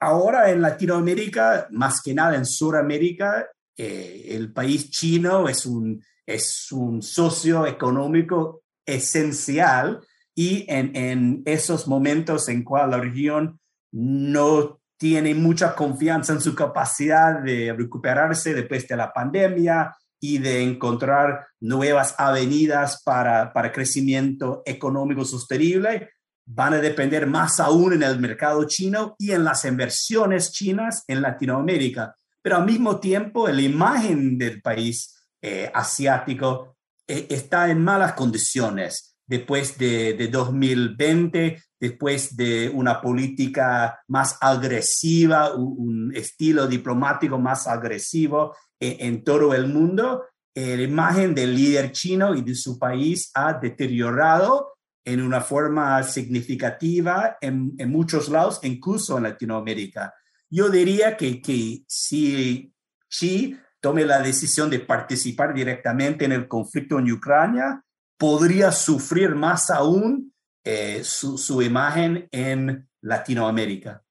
Ahora 0.00 0.50
en 0.50 0.62
Latinoamérica, 0.62 1.68
más 1.70 2.02
que 2.02 2.14
nada 2.14 2.36
en 2.36 2.46
Sudamérica, 2.46 3.48
eh, 3.76 4.26
el 4.30 4.52
país 4.52 4.90
chino 4.90 5.48
es 5.48 5.66
un, 5.66 6.02
es 6.26 6.70
un 6.72 7.02
socio 7.02 7.66
económico 7.66 8.62
esencial 8.86 10.00
y 10.34 10.66
en, 10.68 10.94
en 10.94 11.42
esos 11.44 11.86
momentos 11.88 12.48
en 12.48 12.64
cual 12.64 12.90
la 12.90 12.98
región 12.98 13.58
no 13.92 14.80
tiene 14.96 15.34
mucha 15.34 15.74
confianza 15.74 16.32
en 16.32 16.40
su 16.40 16.54
capacidad 16.54 17.40
de 17.40 17.72
recuperarse 17.72 18.54
después 18.54 18.86
de 18.86 18.96
la 18.96 19.12
pandemia 19.12 19.94
y 20.26 20.38
de 20.38 20.62
encontrar 20.62 21.48
nuevas 21.60 22.14
avenidas 22.16 23.02
para, 23.04 23.52
para 23.52 23.70
crecimiento 23.70 24.62
económico 24.64 25.22
sostenible, 25.22 26.08
van 26.46 26.72
a 26.72 26.78
depender 26.78 27.26
más 27.26 27.60
aún 27.60 27.92
en 27.92 28.02
el 28.02 28.18
mercado 28.18 28.64
chino 28.64 29.16
y 29.18 29.32
en 29.32 29.44
las 29.44 29.66
inversiones 29.66 30.50
chinas 30.50 31.04
en 31.08 31.20
Latinoamérica. 31.20 32.16
Pero 32.40 32.56
al 32.56 32.64
mismo 32.64 33.00
tiempo 33.00 33.46
la 33.48 33.60
imagen 33.60 34.38
del 34.38 34.62
país 34.62 35.14
eh, 35.42 35.70
asiático 35.74 36.78
eh, 37.06 37.26
está 37.28 37.70
en 37.70 37.84
malas 37.84 38.14
condiciones. 38.14 39.18
Después 39.26 39.76
de, 39.76 40.14
de, 40.14 40.28
2020, 40.28 41.62
después 41.78 42.34
de 42.34 42.70
una 42.70 43.02
política 43.02 44.00
más 44.08 44.38
agresiva, 44.40 45.54
un, 45.54 45.94
estilo 46.14 46.66
diplomático 46.66 47.38
más 47.38 47.66
agresivo 47.66 48.54
en, 49.00 49.24
todo 49.24 49.54
el 49.54 49.68
mundo. 49.68 50.24
la 50.54 50.82
imagen 50.82 51.34
del 51.34 51.54
líder 51.54 51.92
chino 51.92 52.34
y 52.34 52.42
de 52.42 52.54
su 52.54 52.78
país 52.78 53.30
ha 53.34 53.54
deteriorado 53.54 54.74
en 55.04 55.20
una 55.20 55.40
forma 55.40 56.02
significativa 56.02 57.36
en, 57.40 57.74
en 57.78 57.90
muchos 57.90 58.28
lados, 58.28 58.60
incluso 58.62 59.16
en 59.16 59.24
Latinoamérica. 59.24 60.14
Yo 60.48 60.68
diría 60.70 61.16
que, 61.16 61.42
que 61.42 61.84
si 61.86 62.72
Xi 63.08 63.56
tome 63.80 64.04
la 64.04 64.22
decisión 64.22 64.70
de 64.70 64.80
participar 64.80 65.52
directamente 65.52 66.24
en 66.24 66.32
el 66.32 66.48
conflicto 66.48 66.98
en 66.98 67.12
Ucrania, 67.12 67.82
podría 68.16 68.72
sufrir 68.72 69.34
más 69.34 69.70
aún 69.70 70.32
eh, 70.64 71.02
su, 71.04 71.36
su, 71.36 71.60
imagen 71.60 72.26
en 72.30 72.88
Latinoamérica. 73.02 74.02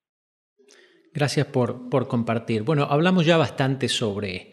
Gracias 1.11 1.47
por, 1.47 1.89
por 1.89 2.07
compartir. 2.07 2.61
Bueno, 2.61 2.83
hablamos 2.83 3.25
ya 3.25 3.37
bastante 3.37 3.89
sobre 3.89 4.52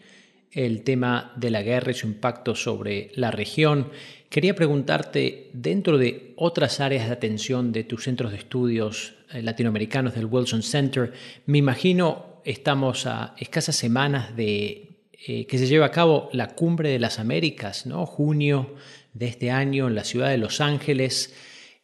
el 0.51 0.83
tema 0.83 1.33
de 1.35 1.49
la 1.49 1.61
guerra 1.61 1.91
y 1.91 1.95
su 1.95 2.07
impacto 2.07 2.55
sobre 2.55 3.11
la 3.15 3.31
región. 3.31 3.89
Quería 4.29 4.55
preguntarte, 4.55 5.49
dentro 5.53 5.97
de 5.97 6.33
otras 6.35 6.79
áreas 6.79 7.07
de 7.07 7.13
atención 7.13 7.71
de 7.71 7.83
tus 7.83 8.03
centros 8.03 8.31
de 8.31 8.37
estudios 8.37 9.13
eh, 9.33 9.41
latinoamericanos 9.41 10.15
del 10.15 10.25
Wilson 10.25 10.63
Center, 10.63 11.13
me 11.45 11.57
imagino 11.57 12.41
estamos 12.43 13.05
a 13.05 13.35
escasas 13.37 13.75
semanas 13.75 14.35
de 14.35 14.89
eh, 15.27 15.45
que 15.45 15.57
se 15.57 15.67
lleve 15.67 15.85
a 15.85 15.91
cabo 15.91 16.29
la 16.33 16.47
Cumbre 16.47 16.89
de 16.89 16.99
las 16.99 17.19
Américas, 17.19 17.85
¿no? 17.85 18.05
junio 18.05 18.75
de 19.13 19.27
este 19.27 19.51
año 19.51 19.87
en 19.87 19.95
la 19.95 20.03
ciudad 20.03 20.29
de 20.29 20.37
Los 20.37 20.61
Ángeles. 20.61 21.33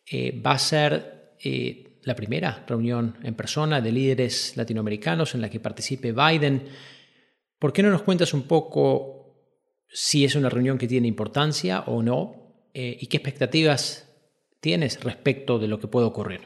Eh, 0.09 0.41
va 0.41 0.51
a 0.51 0.59
ser 0.59 1.15
la 2.03 2.15
primera 2.15 2.65
reunión 2.67 3.17
en 3.23 3.35
persona 3.35 3.79
de 3.79 3.91
líderes 3.91 4.57
latinoamericanos 4.57 5.35
en 5.35 5.41
la 5.41 5.49
que 5.49 5.59
participe 5.59 6.11
Biden. 6.11 6.63
¿Por 7.59 7.73
qué 7.73 7.81
no 7.81 7.89
nos 7.89 8.03
cuentas 8.03 8.33
un 8.33 8.43
poco 8.43 9.17
si 9.89 10.25
es 10.25 10.35
una 10.35 10.49
reunión 10.49 10.77
que 10.77 10.87
tiene 10.87 11.07
importancia 11.07 11.81
o 11.87 12.03
no 12.03 12.35
eh, 12.73 12.97
y 12.99 13.07
qué 13.07 13.17
expectativas 13.17 14.07
tienes 14.59 15.03
respecto 15.03 15.57
de 15.57 15.67
lo 15.67 15.79
que 15.79 15.87
puede 15.87 16.05
ocurrir? 16.05 16.41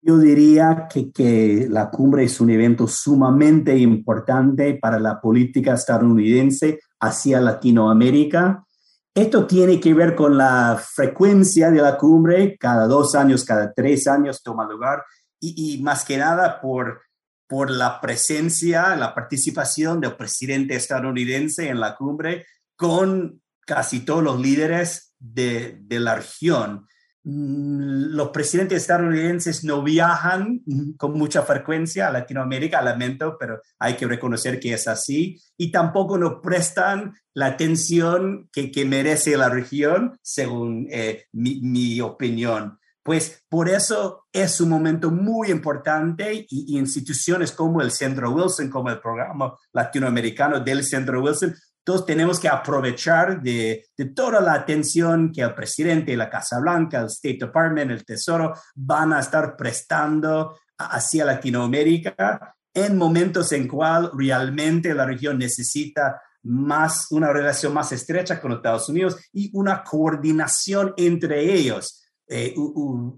Yo 0.00 0.16
diría 0.16 0.86
que, 0.90 1.10
que, 1.10 1.66
la 1.68 1.90
cumbre 1.90 2.24
es 2.24 2.40
un 2.40 2.48
evento 2.50 2.86
sumamente 2.86 3.76
importante 3.76 4.74
para 4.74 4.98
la 4.98 5.20
política 5.20 5.74
estadounidense 5.74 6.78
hacia 7.00 7.40
Latinoamérica. 7.40 8.64
Esto 9.12 9.46
tiene 9.46 9.78
que 9.78 9.92
ver 9.92 10.14
con 10.14 10.38
la 10.38 10.80
frecuencia 10.80 11.70
de 11.70 11.82
la 11.82 11.98
cumbre, 11.98 12.56
cada 12.56 12.86
dos 12.86 13.14
años, 13.14 13.44
cada 13.44 13.72
tres 13.74 14.06
años 14.06 14.42
toma 14.42 14.66
lugar, 14.66 15.02
y, 15.40 15.74
y 15.74 15.82
más 15.82 16.04
que 16.04 16.16
nada 16.16 16.60
por 16.60 17.00
por 17.48 17.70
la 17.70 18.00
presencia, 18.00 18.94
la 18.94 19.14
participación 19.14 20.00
del 20.00 20.16
presidente 20.16 20.76
estadounidense 20.76 21.68
en 21.68 21.80
la 21.80 21.96
cumbre 21.96 22.46
con 22.76 23.42
casi 23.66 24.00
todos 24.00 24.22
los 24.22 24.40
líderes 24.40 25.14
de, 25.18 25.78
de 25.80 26.00
la 26.00 26.16
región. 26.16 26.86
Mm, 27.24 28.14
los 28.14 28.30
presidentes 28.30 28.82
estadounidenses 28.82 29.62
no 29.62 29.82
viajan 29.82 30.62
con 30.96 31.12
mucha 31.12 31.42
frecuencia 31.42 32.08
a 32.08 32.12
Latinoamérica, 32.12 32.80
lamento, 32.80 33.36
pero 33.38 33.60
hay 33.78 33.96
que 33.96 34.06
reconocer 34.06 34.58
que 34.58 34.72
es 34.72 34.88
así, 34.88 35.38
y 35.56 35.70
tampoco 35.70 36.16
nos 36.16 36.40
prestan 36.40 37.12
la 37.34 37.46
atención 37.46 38.48
que, 38.52 38.70
que 38.70 38.84
merece 38.84 39.36
la 39.36 39.48
región, 39.48 40.16
según 40.22 40.86
eh, 40.90 41.26
mi, 41.32 41.60
mi, 41.60 42.00
opinión. 42.00 42.78
Pues 43.08 43.42
por 43.48 43.70
eso 43.70 44.26
es 44.30 44.60
un 44.60 44.68
momento 44.68 45.10
muy 45.10 45.50
importante 45.50 46.44
y, 46.50 46.76
instituciones 46.76 47.52
como 47.52 47.80
el 47.80 47.90
Centro 47.90 48.30
Wilson, 48.32 48.68
como 48.68 48.90
el 48.90 49.00
programa 49.00 49.56
latinoamericano 49.72 50.60
del 50.60 50.84
Centro 50.84 51.22
Wilson, 51.22 51.54
entonces 51.78 52.04
tenemos 52.04 52.38
que 52.38 52.50
aprovechar 52.50 53.40
de, 53.40 53.86
toda 54.14 54.42
la 54.42 54.52
atención 54.52 55.32
que 55.32 55.40
el 55.40 55.54
presidente, 55.54 56.14
la 56.18 56.28
Casa 56.28 56.58
Blanca, 56.60 56.98
el 56.98 57.06
State 57.06 57.38
Department, 57.40 57.90
el 57.92 58.04
Tesoro 58.04 58.52
van 58.74 59.14
a 59.14 59.20
estar 59.20 59.56
prestando 59.56 60.58
hacia 60.76 61.24
Latinoamérica 61.24 62.56
en 62.74 62.98
momentos 62.98 63.52
en 63.52 63.68
cual 63.68 64.10
realmente 64.12 64.92
la 64.92 65.06
región 65.06 65.38
necesita 65.38 66.20
más 66.42 67.06
una 67.10 67.32
relación 67.32 67.72
más 67.72 67.90
estrecha 67.90 68.38
con 68.38 68.52
Estados 68.52 68.86
Unidos 68.90 69.16
y 69.32 69.50
una 69.54 69.82
coordinación 69.82 70.92
entre 70.98 71.54
ellos. 71.54 71.97
Eh, 72.28 72.54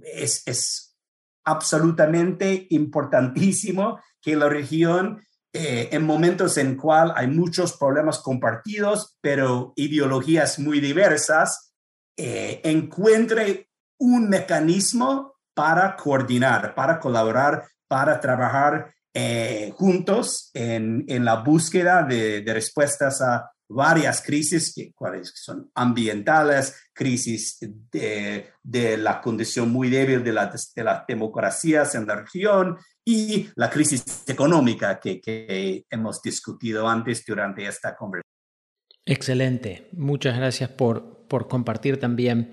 es, 0.04 0.42
es 0.46 0.96
absolutamente 1.44 2.66
importantísimo 2.70 4.00
que 4.20 4.36
la 4.36 4.48
región 4.48 5.20
eh, 5.52 5.88
en 5.90 6.04
momentos 6.04 6.56
en 6.58 6.76
cual 6.76 7.12
hay 7.16 7.26
muchos 7.26 7.76
problemas 7.76 8.20
compartidos, 8.20 9.16
pero 9.20 9.72
ideologías 9.74 10.60
muy 10.60 10.78
diversas, 10.78 11.74
eh, 12.16 12.60
encuentre 12.62 13.68
un 13.98 14.28
mecanismo 14.28 15.34
para 15.54 15.96
coordinar, 15.96 16.74
para 16.74 17.00
colaborar, 17.00 17.66
para 17.88 18.20
trabajar 18.20 18.94
juntos 19.74 20.52
en, 20.54 21.04
en, 21.08 21.24
la 21.24 21.42
búsqueda 21.42 22.04
de, 22.04 22.42
de, 22.42 22.54
respuestas 22.54 23.20
a 23.20 23.50
varias 23.70 24.20
crisis, 24.20 24.74
que, 24.74 24.92
cuáles 24.92 25.32
son 25.34 25.70
ambientales, 25.74 26.74
crisis 26.92 27.58
de, 27.60 28.50
de, 28.62 28.96
la 28.98 29.20
condición 29.20 29.70
muy 29.70 29.88
débil 29.88 30.22
de, 30.24 30.32
la, 30.32 30.52
de 30.74 30.84
las 30.84 31.06
democracias 31.06 31.94
en 31.94 32.06
la 32.06 32.16
región, 32.16 32.76
y 33.04 33.48
la 33.56 33.70
crisis 33.70 34.24
económica 34.28 35.00
que, 35.00 35.84
hemos 35.90 36.22
discutido 36.22 36.88
antes 36.88 37.24
durante 37.24 37.66
esta 37.66 37.96
conversación. 37.96 38.30
Excelente, 39.04 39.88
muchas 39.92 40.36
gracias 40.36 40.70
por, 40.70 41.26
por 41.26 41.48
compartir 41.48 41.98
también. 41.98 42.50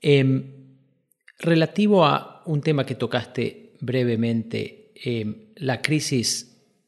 Em, 0.00 0.76
relativo 1.38 2.06
a 2.06 2.42
un 2.46 2.60
tema 2.60 2.86
que 2.86 2.94
tocaste 2.94 3.74
brevemente, 3.80 4.92
em, 4.94 5.52
la 5.56 5.82
crisis 5.82 6.46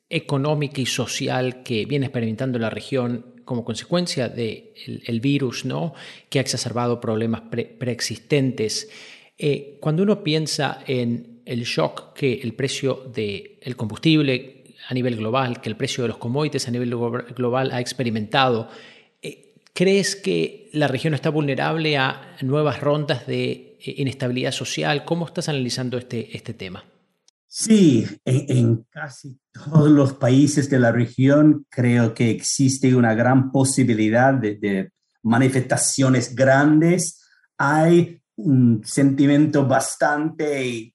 económica 0.09 0.81
y 0.81 0.87
social 0.87 1.63
que 1.63 1.85
viene 1.87 2.07
experimentando 2.07 2.59
la 2.59 2.71
región 2.71 3.32
como 3.45 3.65
consecuencia 3.65 4.29
del 4.29 4.37
de 4.37 5.03
el 5.07 5.21
virus, 5.21 5.65
¿no? 5.65 5.95
que 6.29 6.39
ha 6.39 6.43
exacerbado 6.43 7.01
problemas 7.01 7.43
preexistentes. 7.43 8.89
Eh, 9.39 9.79
cuando 9.81 10.03
uno 10.03 10.23
piensa 10.23 10.83
en 10.87 11.43
el 11.45 11.65
shock 11.65 12.13
que 12.15 12.41
el 12.43 12.55
precio 12.55 13.11
del 13.13 13.77
combustible 13.77 14.65
a 14.89 14.95
nivel 14.95 15.17
global, 15.17 15.61
que 15.61 15.69
el 15.69 15.77
precio 15.77 16.03
de 16.03 16.09
los 16.09 16.19
commodities 16.19 16.69
a 16.69 16.71
nivel 16.71 16.91
global 16.91 17.71
ha 17.73 17.81
experimentado, 17.81 18.69
eh, 19.23 19.55
¿crees 19.73 20.17
que 20.17 20.69
la 20.73 20.89
región 20.89 21.15
está 21.15 21.31
vulnerable 21.31 21.97
a 21.97 22.37
nuevas 22.43 22.81
rondas 22.81 23.27
de 23.27 23.77
eh, 23.81 23.95
inestabilidad 23.99 24.53
social? 24.53 25.05
¿Cómo 25.05 25.27
estás 25.27 25.49
analizando 25.49 25.99
este, 25.99 26.37
este 26.37 26.55
tema? 26.55 26.85
Sí, 27.55 28.09
en, 28.25 28.85
casi 28.85 29.39
todos 29.53 29.91
los 29.91 30.15
países 30.15 30.71
de 30.71 30.79
la 30.79 30.91
región 30.91 31.67
creo 31.69 32.15
que 32.15 32.31
existe 32.31 32.97
una 32.97 33.13
gran 33.13 33.53
posibilidad 33.53 34.33
de, 34.33 34.55
de 34.55 34.91
manifestaciones 35.23 36.35
grandes. 36.35 37.21
Hay 37.59 38.23
un 38.37 38.83
sentimiento 38.87 39.67
bastante 39.67 40.95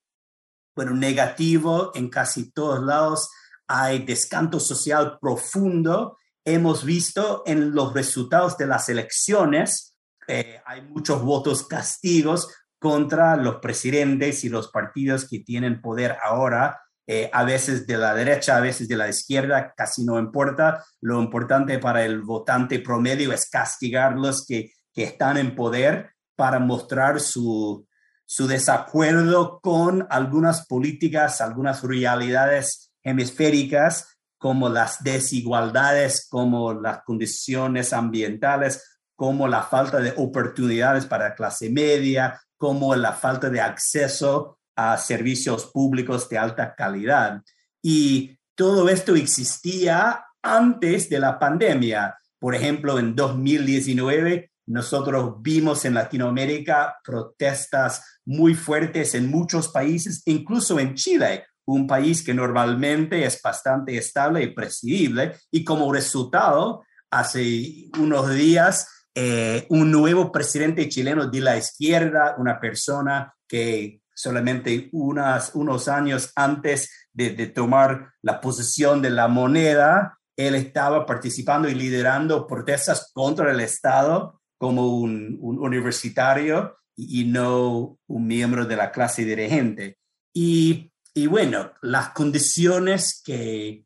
bueno, 0.76 0.96
negativo 0.96 1.92
en 1.94 2.10
casi 2.10 2.50
todos 2.50 2.84
lados. 2.84 3.30
Hay 3.68 4.00
descanto 4.00 4.60
social 4.60 5.20
profundo. 5.22 6.18
Hemos 6.44 6.84
visto 6.84 7.44
en 7.46 7.76
los 7.76 7.94
resultados 7.94 8.58
de 8.58 8.66
las 8.66 8.90
elecciones, 8.90 9.96
eh, 10.28 10.60
hay 10.66 10.82
muchos 10.82 11.22
votos 11.22 11.68
castigos 11.68 12.50
contra 12.80 13.36
los 13.36 13.58
presidentes 13.58 14.44
y 14.44 14.50
los 14.50 14.70
partidos 14.70 15.28
que 15.28 15.40
tienen 15.40 15.82
poder 15.82 16.18
ahora, 16.24 16.82
eh, 17.08 17.30
a 17.32 17.44
veces 17.44 17.88
de 17.88 17.98
la 17.98 18.14
derecha, 18.14 18.58
a 18.58 18.62
veces 18.62 18.88
de 18.88 18.98
la 18.98 19.08
izquierda, 19.08 19.74
casi 19.76 20.04
no 20.04 20.20
importa. 20.20 20.84
Lo 21.00 21.22
importante 21.22 21.80
para 21.80 22.04
el 22.04 22.22
votante 22.22 22.80
promedio 22.80 23.32
es 23.32 23.50
castigar 23.50 24.18
los 24.18 24.46
que, 24.46 24.74
que 24.94 25.04
están 25.04 25.38
en 25.38 25.56
poder 25.56 26.12
para 26.36 26.60
mostrar 26.60 27.20
su, 27.20 27.88
su 28.26 28.46
desacuerdo 28.46 29.60
con 29.62 30.06
algunas 30.10 30.68
políticas, 30.68 31.40
algunas 31.40 31.82
realidades 31.82 32.92
hemisféricas, 33.04 34.18
como 34.38 34.70
las 34.70 35.02
desigualdades, 35.02 36.28
como 36.30 36.74
las 36.74 37.04
condiciones 37.04 37.94
ambientales, 37.94 38.97
como 39.18 39.48
la 39.48 39.64
falta 39.64 39.98
de 39.98 40.14
oportunidades 40.16 41.08
para 41.08 41.30
la 41.30 41.36
clase 41.36 41.72
media, 41.72 42.40
como 42.56 42.96
la 42.96 43.14
falta 43.14 43.50
de 43.50 43.60
acceso 43.60 44.60
a 44.76 44.96
servicios 44.98 45.66
públicos 45.66 46.30
de 46.30 46.38
alta 46.38 46.76
calidad. 46.76 47.42
Y 47.82 48.38
todo 48.56 48.88
esto 48.88 49.16
existía 49.16 50.24
antes 50.42 51.10
de 51.10 51.20
la 51.20 51.40
pandemia. 51.40 52.16
Por 52.40 52.54
ejemplo, 52.54 53.00
en 53.00 53.16
2019 53.16 54.52
nosotros 54.68 55.42
vimos 55.42 55.84
en 55.86 55.96
Latinoamérica 55.96 56.98
protestas 57.04 58.20
muy 58.24 58.54
fuertes 58.54 59.16
en 59.16 59.32
muchos 59.32 59.70
países, 59.70 60.22
incluso 60.26 60.80
en 60.80 60.94
Chile, 60.94 61.46
un 61.66 61.88
país 61.88 62.24
que 62.24 62.36
normalmente 62.36 63.26
es 63.26 63.42
bastante 63.42 63.98
estable 63.98 64.44
y 64.44 64.54
presidible. 64.54 65.36
Y 65.50 65.64
como 65.64 65.92
resultado, 65.92 66.84
hace 67.10 67.90
unos 67.98 68.30
días, 68.34 68.97
eh, 69.20 69.66
un 69.70 69.90
nuevo 69.90 70.32
presidente 70.32 70.88
chileno 70.88 71.26
de 71.26 71.42
la 71.42 71.58
izquierda, 71.58 72.36
una 72.38 72.60
persona 72.60 73.34
que 73.48 74.02
solamente 74.14 74.90
unos 74.92 75.88
años 75.88 76.32
antes 76.36 77.10
de, 77.12 77.32
tomar 77.48 78.12
la 78.22 78.40
posesión 78.40 79.02
de 79.02 79.10
la 79.10 79.28
moneda, 79.28 80.20
él 80.36 80.54
estaba 80.54 81.08
participando 81.08 81.68
y 81.68 81.74
liderando 81.74 82.46
protestas 82.46 83.10
contra 83.12 83.50
el 83.50 83.60
Estado 83.60 84.40
como 84.56 84.96
un, 85.00 85.40
un 85.42 85.58
universitario 85.58 86.78
y, 86.96 87.24
no 87.26 87.98
un 88.06 88.28
miembro 88.28 88.66
de 88.68 88.76
la 88.76 88.92
clase 88.92 89.26
dirigente. 89.26 89.98
Y, 90.32 90.92
y 91.16 91.26
bueno, 91.26 91.72
las 91.82 92.10
condiciones 92.10 93.20
que, 93.26 93.84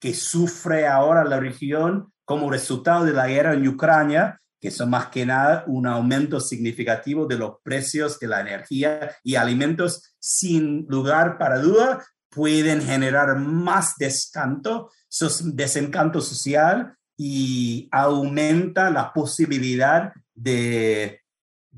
que 0.00 0.14
sufre 0.14 0.88
ahora 0.88 1.22
la 1.22 1.38
región 1.38 2.12
como 2.24 2.50
resultado 2.50 3.04
de 3.04 3.12
la 3.12 3.28
guerra 3.28 3.54
en 3.54 3.68
Ucrania, 3.68 4.40
que 4.60 4.70
son 4.70 4.90
más 4.90 5.08
que 5.08 5.24
nada 5.24 5.64
un 5.66 5.86
aumento 5.86 6.40
significativo 6.40 7.26
de 7.26 7.38
los 7.38 7.56
precios 7.62 8.18
de 8.18 8.28
la 8.28 8.40
energía 8.40 9.16
y 9.22 9.36
alimentos, 9.36 10.14
sin 10.18 10.86
lugar 10.88 11.38
para 11.38 11.58
duda, 11.58 12.04
pueden 12.28 12.82
generar 12.82 13.38
más 13.38 13.94
descanto, 13.98 14.90
desencanto 15.54 16.20
social 16.20 16.94
y 17.16 17.88
aumenta 17.90 18.90
la 18.90 19.12
posibilidad 19.12 20.12
de 20.34 21.20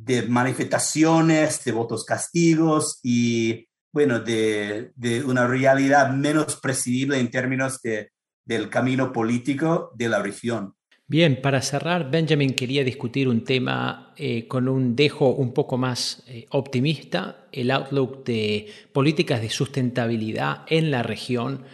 de 0.04 0.22
manifestaciones, 0.22 1.62
de 1.64 1.72
votos 1.72 2.04
castigos 2.04 3.00
y, 3.02 3.68
bueno, 3.92 4.20
de, 4.20 4.92
de 4.94 5.22
una 5.24 5.46
realidad 5.46 6.10
menos 6.10 6.58
presidible 6.60 7.18
en 7.18 7.30
términos 7.30 7.80
de, 7.82 8.10
del 8.44 8.70
camino 8.70 9.12
político 9.12 9.92
de 9.94 10.08
la 10.08 10.22
región. 10.22 10.74
Bien, 11.10 11.42
para 11.42 11.60
cerrar, 11.60 12.08
Benjamin 12.08 12.54
quería 12.54 12.84
discutir 12.84 13.26
un 13.26 13.42
tema 13.42 14.14
eh, 14.16 14.46
con 14.46 14.68
un 14.68 14.94
dejo 14.94 15.30
un 15.30 15.52
poco 15.52 15.76
más 15.76 16.22
eh, 16.28 16.46
optimista, 16.50 17.48
el 17.50 17.72
outlook 17.72 18.24
de 18.24 18.68
políticas 18.92 19.42
de 19.42 19.50
sustentabilidad 19.50 20.64
en 20.68 20.92
la 20.92 21.02
región. 21.02 21.64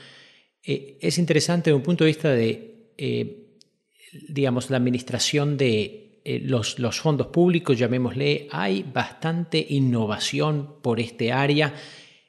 Eh, 0.65 0.97
es 1.03 1.19
interesante 1.19 1.69
desde 1.69 1.77
un 1.77 1.83
punto 1.83 2.05
de 2.05 2.09
vista 2.09 2.31
de, 2.31 2.95
digamos, 4.27 4.71
la 4.71 4.79
administración 4.79 5.59
de 5.59 6.07
eh, 6.29 6.41
los, 6.41 6.77
fondos 6.99 7.29
públicos, 7.29 7.79
llamémosle, 7.79 8.49
hay 8.51 8.83
bastante 8.83 9.65
innovación 9.69 10.81
por 10.83 10.99
este 10.99 11.31
área. 11.31 11.73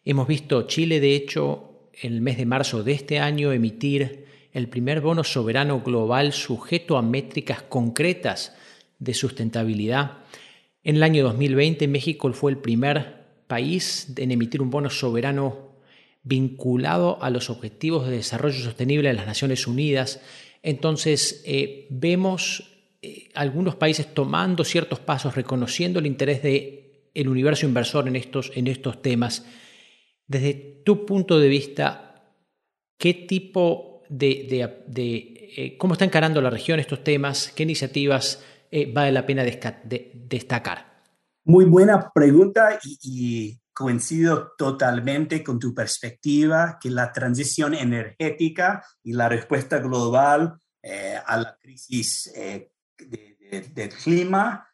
Hemos 0.06 0.28
visto 0.28 0.68
Chile, 0.68 1.00
de 1.00 1.16
hecho, 1.16 1.90
el 2.00 2.22
mes 2.22 2.38
de 2.38 2.46
marzo 2.46 2.84
de 2.84 2.92
este 2.92 3.18
año, 3.18 3.52
emitir 3.52 4.27
el 4.58 4.70
primer 4.70 5.02
bono 5.02 5.24
soberano 5.24 5.82
global 5.82 6.34
sujeto 6.34 6.98
a 6.98 7.04
métricas 7.04 7.62
concretas 7.62 8.56
de 8.98 9.14
sustentabilidad. 9.14 10.24
En 10.84 10.96
el 10.96 11.04
año 11.04 11.24
2020 11.26 11.88
México 11.88 12.34
fue 12.34 12.54
el 12.54 12.58
primer 12.58 13.44
país 13.46 14.12
en 14.18 14.32
emitir 14.32 14.64
un 14.64 14.72
bono 14.72 14.90
soberano 14.90 15.74
vinculado 16.24 17.22
a 17.22 17.30
los 17.30 17.52
Objetivos 17.52 18.08
de 18.08 18.16
Desarrollo 18.18 18.58
Sostenible 18.58 19.10
de 19.10 19.14
las 19.14 19.28
Naciones 19.28 19.68
Unidas. 19.68 20.22
Entonces, 20.64 21.44
eh, 21.46 21.86
vemos 21.92 22.64
eh, 23.04 23.30
algunos 23.36 23.76
países 23.76 24.12
tomando 24.12 24.64
ciertos 24.64 25.00
pasos, 25.00 25.36
reconociendo 25.36 26.00
el 26.00 26.08
interés 26.08 26.42
del 26.42 26.84
el 27.14 27.30
universo 27.30 27.68
inversor 27.68 28.08
en 28.08 28.16
estos, 28.16 28.52
en 28.56 28.66
estos 28.66 29.04
temas. 29.04 29.46
Desde 30.26 30.82
tu 30.84 31.06
punto 31.06 31.38
de 31.38 31.48
vista, 31.48 32.34
¿qué 32.98 33.14
tipo 33.14 33.97
de, 34.10 34.86
eh, 35.58 35.78
cómo 35.78 35.94
está 35.94 36.06
encarando 36.06 36.42
la 36.42 36.50
región 36.50 36.80
estos 36.80 37.04
temas? 37.04 37.52
¿Qué 37.56 37.64
iniciativas 37.64 38.44
vale 38.94 39.12
la 39.12 39.26
pena 39.26 39.44
destacar? 39.44 41.04
Muy 41.46 41.66
buena 41.66 42.12
pregunta 42.14 42.78
y 42.84 43.58
coincido 43.78 44.54
totalmente 44.58 45.44
con 45.44 45.60
tu 45.60 45.72
perspectiva 45.72 46.80
que 46.82 46.90
la 46.90 47.14
transición 47.14 47.76
energética 47.76 48.84
y 49.04 49.14
la 49.14 49.30
respuesta 49.30 49.78
global 49.78 50.60
eh, 50.82 51.16
a 51.24 51.38
la 51.38 51.56
crisis 51.62 52.34
eh, 52.36 52.72
del 52.98 53.90
clima 53.90 54.68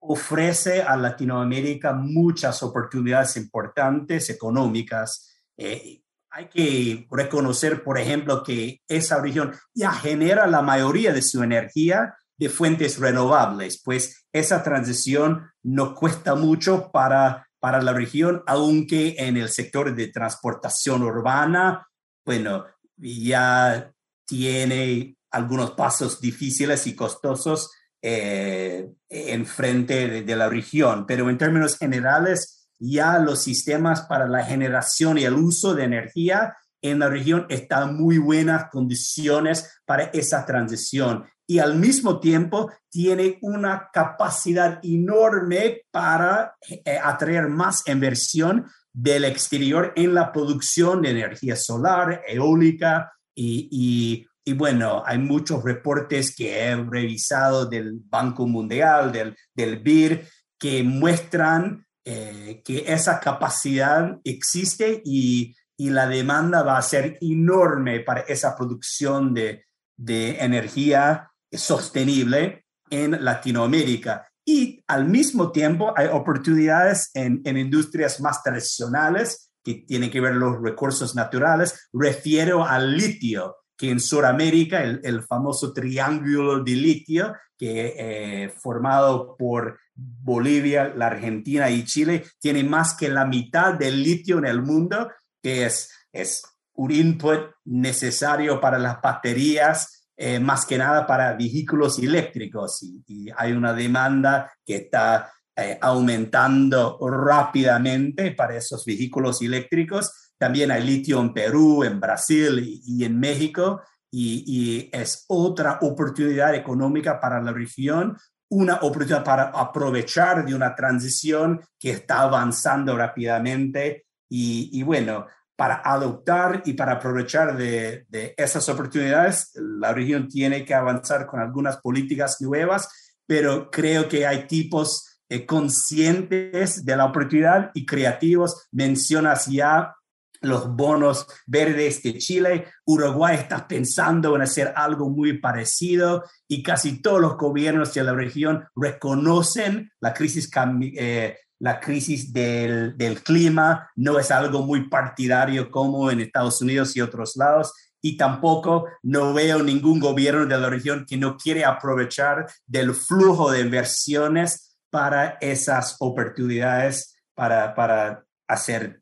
ofrece 0.00 0.82
a 0.82 0.94
Latinoamérica 0.94 1.94
muchas 1.94 2.62
oportunidades 2.62 3.38
importantes 3.38 4.28
económicas. 4.28 5.30
Eh, 5.56 6.01
hay 6.32 6.48
que 6.48 7.06
reconocer, 7.10 7.84
por 7.84 7.98
ejemplo, 7.98 8.42
que 8.42 8.80
esa 8.88 9.20
región 9.20 9.54
ya 9.74 9.92
genera 9.92 10.46
la 10.46 10.62
mayoría 10.62 11.12
de 11.12 11.22
su 11.22 11.42
energía 11.42 12.16
de 12.38 12.48
fuentes 12.48 12.98
renovables, 12.98 13.80
pues 13.84 14.26
esa 14.32 14.62
transición 14.62 15.50
no 15.62 15.94
cuesta 15.94 16.34
mucho 16.34 16.90
para 16.90 17.46
para 17.62 17.80
la 17.80 17.92
región, 17.92 18.42
aunque 18.48 19.14
en 19.18 19.36
el 19.36 19.48
sector 19.48 19.94
de 19.94 20.08
transportación 20.08 21.04
urbana, 21.04 21.86
bueno, 22.26 22.64
ya 22.96 23.92
tiene 24.26 25.16
algunos 25.30 25.70
pasos 25.70 26.20
difíciles 26.20 26.88
y 26.88 26.96
costosos 26.96 27.70
eh, 28.02 28.90
en 29.08 29.46
frente 29.46 30.08
de, 30.08 30.22
de, 30.22 30.34
la 30.36 30.48
región, 30.48 31.06
pero 31.06 31.30
en 31.30 31.38
términos 31.38 31.78
generales, 31.78 32.61
ya 32.90 33.18
los 33.18 33.42
sistemas 33.42 34.02
para 34.02 34.26
la 34.26 34.44
generación 34.44 35.18
y 35.18 35.24
el 35.24 35.34
uso 35.34 35.74
de 35.74 35.84
energía 35.84 36.56
en 36.82 36.98
la 36.98 37.08
región 37.08 37.46
están 37.48 37.96
muy 37.96 38.18
buenas 38.18 38.68
condiciones 38.70 39.80
para 39.86 40.04
esa 40.06 40.44
transición. 40.44 41.24
Y 41.46 41.60
al 41.60 41.76
mismo 41.76 42.18
tiempo 42.18 42.72
tiene 42.90 43.38
una 43.42 43.88
capacidad 43.92 44.80
enorme 44.82 45.82
para 45.92 46.56
eh, 46.68 46.98
atraer 47.02 47.48
más 47.48 47.86
inversión 47.86 48.66
del 48.92 49.24
exterior 49.24 49.92
en 49.94 50.14
la 50.14 50.32
producción 50.32 51.02
de 51.02 51.10
energía 51.10 51.54
solar, 51.54 52.22
eólica 52.26 53.12
y, 53.34 54.26
y, 54.44 54.52
bueno, 54.54 55.02
hay 55.06 55.18
muchos 55.18 55.62
reportes 55.62 56.34
que 56.34 56.64
he 56.64 56.76
revisado 56.76 57.66
del 57.66 58.00
Banco 58.04 58.46
Mundial, 58.46 59.12
del, 59.12 59.36
del 59.54 59.78
BIR, 59.78 60.26
que 60.58 60.82
muestran 60.82 61.86
eh, 62.04 62.62
que 62.64 62.84
esa 62.92 63.20
capacidad 63.20 64.18
existe 64.24 65.02
y, 65.04 65.54
y 65.76 65.90
la 65.90 66.06
demanda 66.06 66.62
va 66.62 66.78
a 66.78 66.82
ser 66.82 67.18
enorme 67.20 68.00
para 68.00 68.20
esa 68.22 68.56
producción 68.56 69.34
de, 69.34 69.66
de 69.96 70.38
energía 70.40 71.30
sostenible 71.50 72.66
en 72.90 73.24
Latinoamérica. 73.24 74.26
Y 74.44 74.82
al 74.88 75.06
mismo 75.06 75.52
tiempo 75.52 75.92
hay 75.96 76.08
oportunidades 76.08 77.10
en, 77.14 77.40
en 77.44 77.56
industrias 77.56 78.20
más 78.20 78.42
tradicionales 78.42 79.52
que 79.62 79.74
tienen 79.86 80.10
que 80.10 80.20
ver 80.20 80.34
los 80.34 80.60
recursos 80.60 81.14
naturales. 81.14 81.88
Refiero 81.92 82.64
al 82.64 82.96
litio, 82.96 83.56
que 83.76 83.90
en 83.90 84.00
Sudamérica, 84.00 84.82
el, 84.82 85.22
famoso 85.24 85.72
triángulo 85.72 86.62
de 86.62 86.72
litio, 86.72 87.34
que 87.56 87.94
eh, 87.96 88.54
formado 88.60 89.36
por 89.36 89.78
Bolivia, 89.94 90.92
la 90.96 91.08
Argentina 91.08 91.70
y 91.70 91.84
Chile, 91.84 92.24
tiene 92.40 92.64
más 92.64 92.94
que 92.94 93.08
la 93.08 93.24
mitad 93.24 93.74
del 93.74 94.02
litio 94.02 94.38
en 94.38 94.46
el 94.46 94.62
mundo, 94.62 95.10
que 95.42 95.66
es, 95.66 95.90
es 96.12 96.42
un 96.74 96.90
input 96.90 97.50
necesario 97.64 98.60
para 98.60 98.78
las 98.78 99.00
baterías 99.00 100.02
eh, 100.24 100.38
más 100.38 100.66
que 100.66 100.78
nada 100.78 101.06
para 101.06 101.32
vehículos 101.32 101.98
eléctricos 101.98 102.82
y, 102.82 103.28
hay 103.36 103.52
una 103.52 103.72
demanda 103.72 104.52
que 104.64 104.76
está 104.76 105.32
eh, 105.56 105.78
aumentando 105.80 106.98
rápidamente 107.00 108.30
para 108.30 108.56
esos 108.56 108.84
vehículos 108.84 109.42
eléctricos. 109.42 110.32
También 110.38 110.70
hay 110.70 110.84
litio 110.84 111.20
en 111.20 111.32
Perú, 111.32 111.82
en 111.82 111.98
Brasil 111.98 112.62
y, 112.84 113.04
en 113.04 113.18
México 113.18 113.80
y, 114.10 114.90
es 114.92 115.24
otra 115.28 115.78
oportunidad 115.80 116.54
económica 116.54 117.18
para 117.18 117.42
la 117.42 117.52
región, 117.52 118.16
una 118.52 118.74
oportunidad 118.82 119.24
para 119.24 119.44
aprovechar 119.44 120.44
de 120.44 120.54
una 120.54 120.74
transición 120.74 121.60
que 121.78 121.90
está 121.90 122.20
avanzando 122.20 122.96
rápidamente 122.96 124.04
y, 124.28 124.82
bueno, 124.82 125.26
para 125.56 125.76
adoptar 125.82 126.62
y 126.66 126.74
para 126.74 126.92
aprovechar 126.92 127.56
de, 127.56 128.06
esas 128.36 128.68
oportunidades, 128.68 129.52
la 129.54 129.94
región 129.94 130.28
tiene 130.28 130.66
que 130.66 130.74
avanzar 130.74 131.26
con 131.26 131.40
algunas 131.40 131.78
políticas 131.78 132.40
nuevas, 132.40 132.88
pero 133.26 133.70
creo 133.70 134.06
que 134.06 134.26
hay 134.26 134.46
tipos 134.46 135.18
eh, 135.30 135.46
conscientes 135.46 136.84
de 136.84 136.96
la 136.96 137.06
oportunidad 137.06 137.70
y 137.72 137.86
creativos. 137.86 138.68
Mencionas 138.70 139.46
ya 139.46 139.94
los 140.42 140.68
bonos 140.74 141.26
verdes 141.46 142.02
de 142.02 142.18
Chile. 142.18 142.66
Uruguay 142.84 143.36
está 143.36 143.66
pensando 143.66 144.34
en 144.36 144.42
hacer 144.42 144.72
algo 144.76 145.08
muy 145.08 145.38
parecido 145.38 146.24
y 146.48 146.62
casi 146.62 147.00
todos 147.00 147.20
los 147.20 147.36
gobiernos 147.36 147.94
de 147.94 148.04
la 148.04 148.12
región 148.12 148.66
reconocen 148.74 149.90
la 150.00 150.12
crisis 150.12 150.50
eh, 150.56 151.36
la 151.60 151.78
crisis 151.78 152.32
del, 152.32 152.96
del, 152.98 153.22
clima 153.22 153.88
no 153.94 154.18
es 154.18 154.32
algo 154.32 154.62
muy 154.62 154.88
partidario 154.88 155.70
como 155.70 156.10
en 156.10 156.20
Estados 156.20 156.60
Unidos 156.60 156.96
y 156.96 157.00
otros 157.00 157.36
lados. 157.36 157.72
Y 158.00 158.16
tampoco 158.16 158.88
no 159.04 159.32
veo 159.32 159.62
ningún 159.62 160.00
gobierno 160.00 160.44
de 160.44 160.58
la 160.58 160.68
región 160.68 161.06
que 161.08 161.16
no 161.16 161.36
quiere 161.36 161.64
aprovechar 161.64 162.46
del 162.66 162.94
flujo 162.94 163.52
de 163.52 163.60
inversiones 163.60 164.76
para 164.90 165.38
esas 165.40 165.96
oportunidades 166.00 167.16
para, 167.34 167.74
para 167.74 168.24
hacer, 168.48 169.01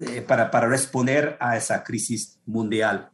eh, 0.00 0.22
para, 0.22 0.50
para 0.50 0.68
responder 0.68 1.36
a 1.40 1.56
esa 1.56 1.82
crisis 1.84 2.40
mundial. 2.46 3.10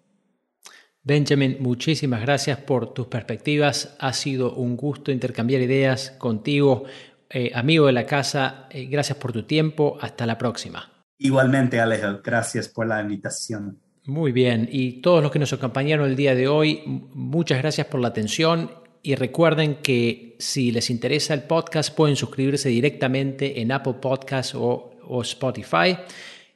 Benjamin, 1.02 1.58
muchísimas 1.60 2.20
gracias 2.20 2.58
por 2.58 2.92
tus 2.92 3.06
perspectivas. 3.06 3.96
Ha 4.00 4.12
sido 4.12 4.54
un 4.54 4.76
gusto 4.76 5.12
intercambiar 5.12 5.62
ideas 5.62 6.10
contigo. 6.18 6.84
Eh, 7.30 7.52
amigo 7.54 7.86
de 7.86 7.92
la 7.92 8.06
casa, 8.06 8.66
eh, 8.70 8.86
gracias 8.86 9.18
por 9.18 9.32
tu 9.32 9.44
tiempo. 9.44 9.98
Hasta 10.00 10.26
la 10.26 10.36
próxima. 10.36 10.90
Igualmente, 11.18 11.80
Alejo, 11.80 12.20
gracias 12.22 12.68
por 12.68 12.86
la 12.86 13.00
invitación. 13.00 13.80
Muy 14.04 14.30
bien, 14.30 14.68
y 14.70 15.00
todos 15.00 15.22
los 15.22 15.32
que 15.32 15.40
nos 15.40 15.52
acompañaron 15.52 16.08
el 16.08 16.14
día 16.14 16.34
de 16.36 16.46
hoy, 16.46 16.82
muchas 16.86 17.58
gracias 17.58 17.88
por 17.88 18.00
la 18.00 18.08
atención 18.08 18.70
y 19.02 19.14
recuerden 19.14 19.76
que 19.76 20.36
si 20.38 20.70
les 20.70 20.90
interesa 20.90 21.34
el 21.34 21.42
podcast 21.42 21.94
pueden 21.94 22.16
suscribirse 22.16 22.68
directamente 22.68 23.60
en 23.60 23.72
Apple 23.72 23.94
Podcasts 24.00 24.54
o, 24.56 24.92
Spotify. 25.22 25.96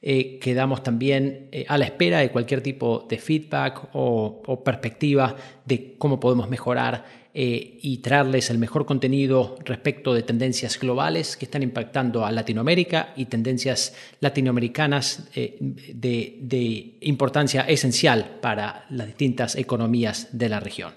Eh, 0.02 0.38
quedamos 0.38 0.82
también 0.82 1.50
a 1.68 1.76
la 1.76 1.84
espera 1.84 2.20
de 2.20 2.30
cualquier 2.30 2.62
tipo 2.62 3.06
de 3.08 3.18
feedback 3.18 3.88
o, 3.92 4.62
perspectiva 4.64 5.36
de 5.64 5.94
cómo 5.98 6.18
podemos 6.18 6.48
mejorar 6.48 7.04
eh, 7.32 7.78
y 7.80 7.98
traerles 7.98 8.50
el 8.50 8.58
mejor 8.58 8.86
contenido 8.86 9.56
respecto 9.64 10.12
de 10.12 10.24
tendencias 10.24 10.80
globales 10.80 11.36
que 11.36 11.44
están 11.44 11.62
impactando 11.62 12.26
a 12.26 12.32
Latinoamérica 12.32 13.12
y 13.14 13.26
tendencias 13.26 13.94
latinoamericanas 14.18 15.28
eh, 15.36 15.56
de 15.60 16.96
importancia 17.02 17.62
esencial 17.62 18.38
para 18.40 18.84
las 18.90 19.06
distintas 19.06 19.54
economías 19.54 20.26
de 20.32 20.48
la 20.48 20.58
región. 20.58 20.92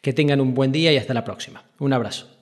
Que 0.00 0.12
tengan 0.12 0.40
un 0.40 0.54
buen 0.54 0.72
día 0.72 0.92
y 0.92 0.96
hasta 0.96 1.14
la 1.14 1.22
próxima. 1.22 1.62
Un 1.78 1.92
abrazo. 1.92 2.35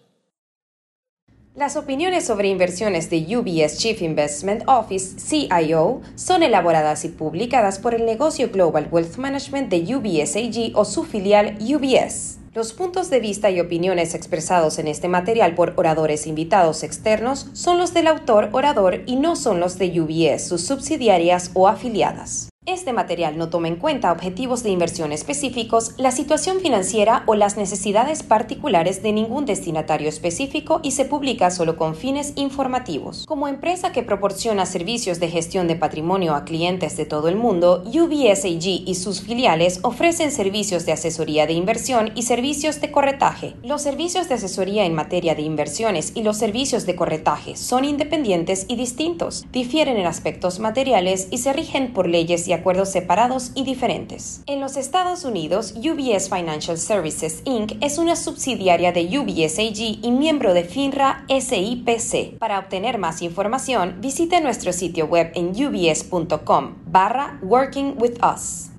Las 1.57 1.77
opiniones 1.77 2.27
sobre 2.27 2.49
inversiones 2.49 3.11
de 3.11 3.37
UBS 3.37 3.79
Chief 3.79 4.03
Investment 4.03 4.64
Office, 4.67 5.21
CIO, 5.21 6.01
son 6.17 6.43
elaboradas 6.43 7.05
y 7.05 7.11
publicadas 7.11 7.79
por 7.79 7.95
el 7.95 8.05
negocio 8.05 8.51
Global 8.51 8.88
Wealth 8.90 9.19
Management 9.19 9.71
de 9.71 9.95
UBS 9.95 10.35
AG 10.35 10.77
o 10.77 10.85
su 10.85 11.05
filial 11.05 11.57
UBS. 11.61 12.38
Los 12.55 12.73
puntos 12.73 13.09
de 13.09 13.21
vista 13.21 13.53
y 13.53 13.61
opiniones 13.61 14.17
expresados 14.17 14.81
en 14.81 14.88
este 14.88 15.07
material 15.07 15.55
por 15.55 15.75
oradores 15.77 16.27
invitados 16.27 16.83
externos 16.83 17.47
son 17.53 17.79
los 17.79 17.95
del 17.95 18.09
autor 18.09 18.49
orador 18.51 19.05
y 19.07 19.14
no 19.14 19.37
son 19.37 19.61
los 19.61 19.79
de 19.79 20.01
UBS, 20.01 20.49
sus 20.49 20.67
subsidiarias 20.67 21.53
o 21.55 21.69
afiliadas. 21.69 22.49
Este 22.66 22.94
material 22.94 23.37
no 23.37 23.50
toma 23.50 23.68
en 23.68 23.77
cuenta 23.77 24.11
objetivos 24.11 24.62
de 24.62 24.70
inversión 24.70 25.12
específicos, 25.12 25.92
la 25.98 26.11
situación 26.11 26.61
financiera 26.61 27.22
o 27.27 27.35
las 27.35 27.59
necesidades 27.59 28.22
particulares 28.22 29.03
de 29.03 29.12
ningún 29.12 29.44
destinatario 29.44 30.09
específico 30.09 30.81
y 30.83 30.92
se 30.92 31.05
publica 31.05 31.50
solo 31.50 31.77
con 31.77 31.94
fines 31.94 32.33
informativos. 32.37 33.27
Como 33.27 33.48
empresa 33.48 33.92
que 33.92 34.03
proporciona 34.03 34.64
servicios 34.64 35.20
de 35.20 35.29
gestión 35.29 35.68
de 35.68 35.77
patrimonio 35.77 36.35
a 36.35 36.46
clientes 36.46 36.96
de 36.96 37.05
todo 37.05 37.29
el 37.29 37.37
mundo, 37.37 37.85
UBSAG 37.85 38.64
y 38.87 38.94
sus 38.94 39.20
filiales 39.20 39.81
ofrecen 39.83 40.31
servicios 40.31 40.87
de 40.87 40.92
asesoría 40.92 41.46
de 41.46 41.53
inversión 41.53 42.12
y 42.14 42.22
servicios 42.22 42.81
de 42.81 42.90
corretaje. 42.90 43.57
Los 43.62 43.83
servicios 43.83 44.31
de 44.31 44.37
asesoría 44.37 44.87
en 44.87 44.94
materia 44.94 45.35
de 45.35 45.42
inversiones 45.42 46.12
y 46.14 46.22
los 46.22 46.38
servicios 46.38 46.87
de 46.87 46.96
corretaje 46.96 47.57
son 47.57 47.85
independientes 47.85 48.64
y 48.68 48.77
distintos, 48.77 49.44
difieren 49.53 49.98
en 49.98 50.07
aspectos 50.07 50.61
materiales 50.61 51.29
y 51.31 51.38
se 51.38 51.53
rigen 51.53 51.92
por 51.92 52.09
leyes 52.09 52.48
y 52.48 52.54
acuerdos 52.55 52.90
separados 52.90 53.53
y 53.55 53.64
diferentes. 53.64 54.43
En 54.47 54.61
los 54.61 54.77
Estados 54.77 55.25
Unidos, 55.25 55.75
UBS 55.77 56.29
Financial 56.29 56.79
Services 56.79 57.43
Inc. 57.45 57.73
es 57.81 57.99
una 57.99 58.17
subsidiaria 58.17 58.93
de 58.93 59.19
UBSAG 59.19 60.01
y 60.03 60.11
miembro 60.11 60.55
de 60.55 60.64
FINRA 60.64 61.25
SIPC. 61.29 62.38
Para 62.38 62.59
obtener 62.59 62.99
más 62.99 63.23
información, 63.23 63.97
visite 64.01 64.40
nuestro 64.40 64.73
sitio 64.73 65.07
web 65.07 65.33
en 65.35 65.51
ubs.com 65.51 66.75
barra 66.87 67.38
Working 67.43 67.95
with 67.99 68.19
Us. 68.23 68.74